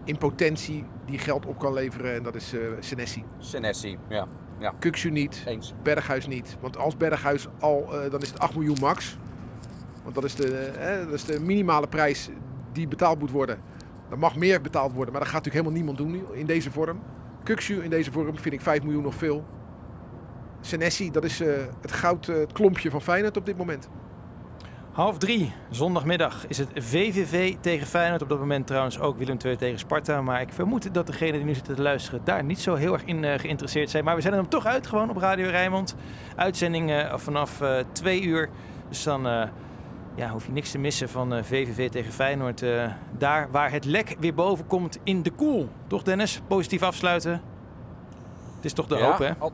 in 0.04 0.18
potentie 0.18 0.84
die 1.04 1.18
geld 1.18 1.46
op 1.46 1.58
kan 1.58 1.72
leveren 1.72 2.14
en 2.14 2.22
dat 2.22 2.34
is 2.34 2.54
uh, 2.54 2.60
Senesi. 2.80 3.24
Senesi, 3.38 3.98
ja. 4.08 4.26
ja. 4.58 4.72
Kuksu 4.78 5.10
niet, 5.10 5.42
Eens. 5.46 5.74
Berghuis 5.82 6.26
niet. 6.26 6.56
Want 6.60 6.76
als 6.76 6.96
Berghuis 6.96 7.46
al, 7.60 8.04
uh, 8.04 8.10
dan 8.10 8.20
is 8.20 8.28
het 8.28 8.38
8 8.38 8.54
miljoen 8.54 8.76
max. 8.80 9.16
Want 10.09 10.21
dat 10.21 10.31
is, 10.31 10.35
de, 10.35 10.57
eh, 10.57 11.05
dat 11.05 11.14
is 11.14 11.25
de 11.25 11.40
minimale 11.40 11.87
prijs 11.87 12.29
die 12.73 12.88
betaald 12.88 13.18
moet 13.18 13.31
worden. 13.31 13.59
Er 14.11 14.18
mag 14.18 14.37
meer 14.37 14.61
betaald 14.61 14.92
worden, 14.92 15.12
maar 15.12 15.23
dat 15.23 15.31
gaat 15.31 15.44
natuurlijk 15.44 15.66
helemaal 15.66 15.94
niemand 15.94 16.29
doen 16.29 16.37
in 16.38 16.47
deze 16.47 16.71
vorm. 16.71 17.01
Kuksu 17.42 17.83
in 17.83 17.90
deze 17.90 18.12
vorm 18.12 18.38
vind 18.38 18.55
ik 18.55 18.61
5 18.61 18.83
miljoen 18.83 19.03
nog 19.03 19.14
veel. 19.14 19.44
Senesi, 20.61 21.11
dat 21.11 21.25
is 21.25 21.40
uh, 21.40 21.49
het 21.81 21.92
goud, 21.92 22.29
uh, 22.29 22.37
het 22.37 22.53
klompje 22.53 22.90
van 22.90 23.03
Feyenoord 23.03 23.37
op 23.37 23.47
dit 23.47 23.57
moment. 23.57 23.88
Half 24.92 25.18
drie, 25.18 25.53
zondagmiddag, 25.71 26.47
is 26.47 26.59
het 26.59 26.68
VVV 26.75 27.55
tegen 27.61 27.87
Feyenoord. 27.87 28.23
Op 28.23 28.29
dat 28.29 28.38
moment 28.38 28.66
trouwens 28.66 28.99
ook 28.99 29.18
Willem 29.18 29.37
II 29.44 29.57
tegen 29.57 29.79
Sparta. 29.79 30.23
Maar 30.23 30.40
ik 30.40 30.53
vermoed 30.53 30.94
dat 30.94 31.07
degenen 31.07 31.35
die 31.35 31.44
nu 31.44 31.55
zitten 31.55 31.75
te 31.75 31.83
luisteren 31.83 32.21
daar 32.25 32.44
niet 32.44 32.61
zo 32.61 32.75
heel 32.75 32.92
erg 32.92 33.05
in 33.05 33.23
uh, 33.23 33.35
geïnteresseerd 33.38 33.90
zijn. 33.90 34.05
Maar 34.05 34.14
we 34.14 34.21
zijn 34.21 34.35
er 34.35 34.49
toch 34.49 34.66
uit 34.66 34.87
gewoon 34.87 35.11
op 35.11 35.16
Radio 35.16 35.49
Rijnmond. 35.49 35.94
Uitzending 36.37 37.07
vanaf 37.14 37.62
twee 37.92 38.23
uur. 38.23 38.49
Dus 38.88 39.03
dan 39.03 39.51
ja, 40.18 40.28
hoef 40.31 40.46
je 40.46 40.52
niks 40.52 40.70
te 40.70 40.78
missen 40.78 41.09
van 41.09 41.35
uh, 41.35 41.42
VVV 41.42 41.90
tegen 41.90 42.12
Feyenoord. 42.12 42.62
Uh, 42.62 42.92
daar 43.18 43.50
waar 43.50 43.70
het 43.70 43.85
lek 43.85 44.16
weer 44.20 44.35
boven 44.35 44.66
komt 44.66 44.98
in 45.02 45.22
de 45.22 45.31
koel. 45.31 45.68
Toch 45.87 46.02
Dennis? 46.02 46.40
Positief 46.46 46.83
afsluiten? 46.83 47.33
Het 48.57 48.64
is 48.64 48.72
toch 48.72 48.87
de 48.87 48.96
Ja, 48.96 49.04
hoop, 49.11 49.18
hè? 49.18 49.31
ad- 49.38 49.52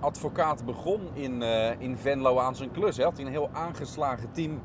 advocaat 0.00 0.64
begon 0.64 1.00
in, 1.12 1.42
eh, 1.42 1.80
in 1.80 1.96
Venlo 1.96 2.38
aan 2.38 2.56
zijn 2.56 2.70
klus. 2.70 2.96
Hij 2.96 3.04
had 3.04 3.18
een 3.18 3.26
heel 3.26 3.50
aangeslagen 3.52 4.32
team. 4.32 4.60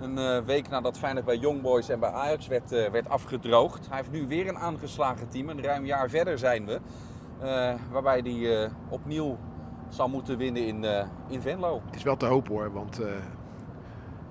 Een 0.00 0.18
eh, 0.18 0.38
week 0.44 0.68
nadat 0.68 0.98
Feyenoord 0.98 1.24
bij 1.26 1.36
Young 1.36 1.62
Boys 1.62 1.88
en 1.88 2.00
bij 2.00 2.10
Ajax 2.10 2.46
werd, 2.46 2.72
eh, 2.72 2.90
werd 2.90 3.08
afgedroogd. 3.08 3.86
Hij 3.88 3.96
heeft 3.96 4.10
nu 4.10 4.26
weer 4.26 4.48
een 4.48 4.58
aangeslagen 4.58 5.28
team. 5.28 5.48
Een 5.48 5.62
ruim 5.62 5.84
jaar 5.84 6.08
verder 6.10 6.38
zijn 6.38 6.66
we. 6.66 6.80
Eh, 7.40 7.74
waarbij 7.92 8.20
hij 8.24 8.62
eh, 8.64 8.70
opnieuw 8.88 9.36
zal 9.88 10.08
moeten 10.08 10.36
winnen 10.36 10.66
in, 10.66 10.84
eh, 10.84 11.06
in 11.28 11.40
Venlo. 11.40 11.80
Het 11.86 11.94
is 11.96 12.02
wel 12.02 12.16
te 12.16 12.26
hopen 12.26 12.52
hoor, 12.52 12.72
want 12.72 13.00
eh, 13.00 13.08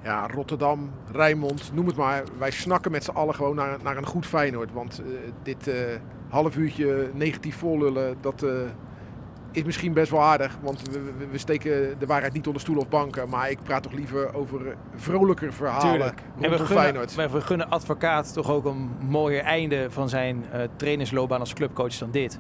ja, 0.06 0.28
Rotterdam, 0.28 0.92
Rijnmond, 1.12 1.72
noem 1.74 1.88
het 1.88 1.96
maar. 1.96 2.24
Wij 2.38 2.52
snakken 2.52 2.92
met 2.92 3.04
z'n 3.04 3.12
allen 3.12 3.36
gewoon 3.36 3.56
naar, 3.56 3.78
naar 3.84 3.98
een 3.98 4.06
goed 4.06 4.26
Feyenoord. 4.26 4.74
Want 4.74 5.00
eh, 5.00 5.06
dit 5.44 5.68
eh, 5.68 5.76
half 6.30 6.58
uurtje 6.58 7.10
negatief 7.14 7.58
vollullen, 7.58 8.18
dat 8.22 8.44
eh, 8.44 8.52
is 9.52 9.64
misschien 9.64 9.94
best 9.94 10.12
wel 10.12 10.22
aardig. 10.22 10.58
Want 10.62 10.82
we, 10.82 11.02
we, 11.18 11.28
we 11.32 11.38
steken 11.38 12.00
de 12.00 12.06
waarheid 12.06 12.34
niet 12.34 12.48
onder 12.48 12.62
stoel 12.62 12.78
of 12.78 12.90
banken. 12.90 13.30
Maar 13.30 13.50
ik 13.50 13.60
praat 13.64 13.84
toch 13.84 13.92
liever 13.92 14.36
over 14.36 14.76
vrolijker 14.96 15.54
verhalen 15.54 15.90
Tuurlijk. 15.90 16.20
En 16.20 16.26
we 16.36 16.48
rondom 16.48 16.66
gunnen, 16.66 16.84
Feyenoord. 16.84 17.16
maar 17.16 17.32
we 17.32 17.42
gunnen 17.42 17.70
advocaat 17.70 18.34
toch 18.34 18.52
ook 18.52 18.66
een 18.66 18.90
mooier 19.00 19.44
einde 19.44 19.92
van 19.92 20.10
zijn 20.10 20.46
trainersloopbaan 20.76 21.40
als 21.40 21.54
clubcoach 21.54 21.98
dan 21.98 22.12
dit. 22.12 22.40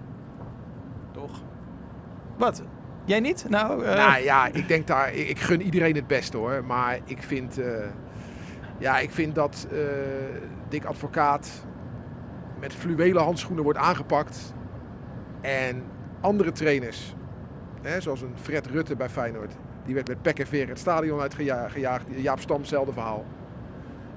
Toch? 1.11 1.41
Wat? 2.37 2.63
Jij 3.05 3.19
niet? 3.19 3.45
Nou, 3.49 3.85
eh, 3.85 3.95
Nou 3.95 4.23
ja, 4.23 4.47
ik 4.47 4.67
denk 4.67 4.87
daar, 4.87 5.13
ik, 5.13 5.39
gun 5.39 5.61
iedereen 5.61 5.95
het 5.95 6.07
beste 6.07 6.37
hoor. 6.37 6.65
Maar 6.65 6.99
ik 7.05 7.23
vind, 7.23 7.59
eh, 7.59 7.85
ja, 8.77 8.99
ik 8.99 9.11
vind 9.11 9.35
dat 9.35 9.67
eh 9.71 9.79
Dick 10.69 10.85
Advocaat 10.85 11.49
met 12.59 12.73
fluwelen 12.73 13.23
handschoenen 13.23 13.63
wordt 13.63 13.79
aangepakt. 13.79 14.53
En 15.41 15.83
andere 16.21 16.51
trainers, 16.51 17.15
hè, 17.81 18.01
zoals 18.01 18.21
een 18.21 18.33
Fred 18.41 18.67
Rutte 18.67 18.95
bij 18.95 19.09
Feyenoord, 19.09 19.53
die 19.85 19.93
werd 19.93 20.07
met 20.07 20.21
pek 20.21 20.39
en 20.39 20.47
veer 20.47 20.67
het 20.67 20.79
stadion 20.79 21.19
uitgejaagd. 21.19 22.05
Jaap 22.15 22.39
Stam, 22.39 22.57
hetzelfde 22.57 22.93
verhaal. 22.93 23.25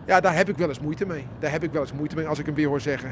Ja, 0.06 0.20
daar 0.20 0.34
heb 0.34 0.48
ik 0.48 0.56
wel 0.56 0.68
eens 0.68 0.80
moeite 0.80 1.06
mee. 1.06 1.26
Daar 1.38 1.50
heb 1.50 1.62
ik 1.62 1.72
wel 1.72 1.82
eens 1.82 1.92
moeite 1.92 2.16
mee 2.16 2.26
als 2.26 2.38
ik 2.38 2.46
hem 2.46 2.54
weer 2.54 2.68
hoor 2.68 2.80
zeggen. 2.80 3.10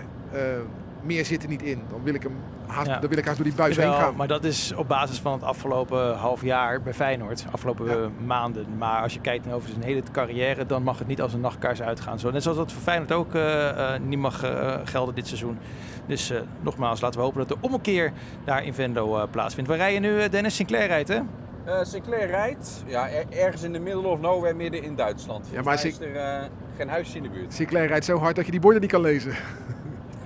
Meer 1.06 1.24
zit 1.24 1.42
er 1.42 1.48
niet 1.48 1.62
in. 1.62 1.82
Dan 1.90 2.02
wil 2.02 2.14
ik 2.14 2.22
hem 2.22 2.32
haast, 2.66 2.86
Ja. 2.86 2.98
dan 2.98 3.08
wil 3.08 3.18
ik 3.18 3.24
haast 3.24 3.36
door 3.36 3.46
die 3.46 3.54
buis 3.56 3.76
heen 3.76 3.92
gaan. 3.92 4.16
maar 4.16 4.28
dat 4.28 4.44
is 4.44 4.72
op 4.76 4.88
basis 4.88 5.18
van 5.20 5.32
het 5.32 5.42
afgelopen 5.42 6.14
half 6.16 6.42
jaar 6.42 6.82
bij 6.82 6.94
Feyenoord. 6.94 7.44
Afgelopen 7.50 7.86
Ja. 8.00 8.08
maanden. 8.26 8.66
Maar 8.78 9.02
als 9.02 9.14
je 9.14 9.20
kijkt 9.20 9.44
naar 9.46 9.54
over 9.54 9.68
zijn 9.68 9.82
hele 9.82 10.02
carrière, 10.12 10.66
dan 10.66 10.82
mag 10.82 10.98
het 10.98 11.06
niet 11.06 11.20
als 11.22 11.32
een 11.32 11.40
nachtkaars 11.40 11.82
uitgaan. 11.82 12.18
Zo, 12.18 12.30
net 12.30 12.42
zoals 12.42 12.58
dat 12.58 12.72
voor 12.72 12.82
Feyenoord 12.82 13.12
ook 13.12 13.34
eh, 13.34 13.68
eh, 13.94 14.00
niet 14.00 14.18
mag 14.18 14.42
eh, 14.42 14.74
gelden 14.84 15.14
dit 15.14 15.26
seizoen. 15.26 15.58
Dus 16.06 16.30
eh, 16.30 16.40
nogmaals, 16.60 17.00
laten 17.00 17.18
we 17.18 17.24
hopen 17.24 17.38
dat 17.38 17.48
de 17.48 17.56
ommekeer 17.66 18.12
daar 18.44 18.64
in 18.64 18.74
Vendo 18.74 19.16
eh, 19.16 19.22
plaatsvindt. 19.30 19.68
Waar 19.68 19.78
rijden 19.78 20.02
nu 20.02 20.20
eh, 20.20 20.30
Dennis 20.30 20.56
Sinclair 20.56 20.86
rijdt, 20.86 21.08
hè? 21.08 21.20
Eh, 21.64 21.78
Sinclair 21.84 22.26
rijdt 22.26 22.84
ja, 22.86 23.08
er- 23.08 23.24
ergens 23.38 23.62
in 23.62 23.72
de 23.72 23.78
middle 23.80 24.06
of 24.08 24.20
nowhere 24.20 24.54
midden 24.54 24.82
in 24.82 24.94
Duitsland. 24.96 25.48
Ja, 25.52 25.62
maar 25.62 25.84
is 25.84 26.00
er 26.00 26.16
eh, 26.16 26.42
geen 26.76 26.88
huisje 26.88 27.16
in 27.16 27.22
de 27.22 27.28
buurt. 27.28 27.54
Sinclair 27.54 27.86
rijdt 27.86 28.04
zo 28.04 28.18
hard 28.18 28.36
dat 28.36 28.44
je 28.44 28.50
die 28.50 28.60
borden 28.60 28.80
niet 28.80 28.90
kan 28.90 29.00
lezen. 29.00 29.32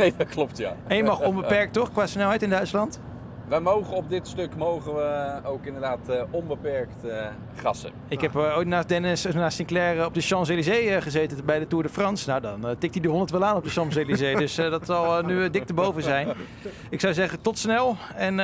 Nee, 0.08 0.14
dat 0.16 0.28
klopt 0.28 0.58
ja. 0.58 0.76
En 0.86 0.96
je 0.96 1.02
mag 1.02 1.20
onbeperkt 1.20 1.72
toch 1.72 1.92
qua 1.92 2.06
snelheid 2.06 2.42
in 2.42 2.50
Duitsland? 2.50 3.00
Wij 3.50 3.60
mogen 3.60 3.96
op 3.96 4.08
dit 4.08 4.28
stuk 4.28 4.56
mogen 4.56 4.94
we 4.94 5.40
ook 5.44 5.66
inderdaad 5.66 6.08
eh, 6.08 6.22
onbeperkt 6.30 7.04
eh, 7.04 7.26
gassen. 7.56 7.90
Ik 8.08 8.20
heb 8.20 8.36
eh, 8.36 8.56
ooit 8.56 8.66
naast 8.66 8.88
Dennis, 8.88 9.24
naast 9.24 9.56
Sinclair 9.56 10.06
op 10.06 10.14
de 10.14 10.20
Champs-Élysées 10.20 11.02
gezeten 11.02 11.44
bij 11.44 11.58
de 11.58 11.66
Tour 11.66 11.84
de 11.84 11.90
France. 11.90 12.28
Nou, 12.28 12.40
dan 12.40 12.78
tikt 12.78 12.94
hij 12.94 13.02
de 13.02 13.08
100 13.08 13.30
wel 13.30 13.44
aan 13.44 13.56
op 13.56 13.64
de 13.64 13.70
Champs-Élysées. 13.70 14.38
dus 14.38 14.54
dat 14.54 14.86
zal 14.86 15.22
nu 15.22 15.50
dik 15.50 15.64
te 15.64 15.74
boven 15.74 16.02
zijn. 16.02 16.28
Ik 16.90 17.00
zou 17.00 17.14
zeggen, 17.14 17.40
tot 17.40 17.58
snel. 17.58 17.96
En 18.14 18.40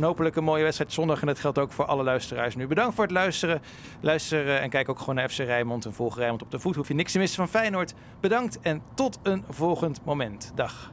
hopelijk 0.00 0.36
een 0.36 0.44
mooie 0.44 0.62
wedstrijd 0.62 0.92
zondag. 0.92 1.20
En 1.20 1.26
dat 1.26 1.38
geldt 1.38 1.58
ook 1.58 1.72
voor 1.72 1.84
alle 1.84 2.02
luisteraars 2.02 2.56
nu. 2.56 2.66
Bedankt 2.66 2.94
voor 2.94 3.04
het 3.04 3.12
luisteren. 3.12 3.62
Luister 4.00 4.56
en 4.56 4.70
kijk 4.70 4.88
ook 4.88 4.98
gewoon 4.98 5.14
naar 5.14 5.28
FC 5.28 5.38
Rijnmond. 5.38 5.84
En 5.84 5.92
volg 5.92 6.16
Rijnmond 6.16 6.42
op 6.42 6.50
de 6.50 6.58
voet. 6.58 6.74
Hoef 6.74 6.88
je 6.88 6.94
niks 6.94 7.12
te 7.12 7.18
missen 7.18 7.36
van 7.36 7.60
Feyenoord. 7.60 7.94
Bedankt 8.20 8.58
en 8.60 8.82
tot 8.94 9.18
een 9.22 9.44
volgend 9.48 10.00
moment. 10.04 10.52
Dag. 10.54 10.92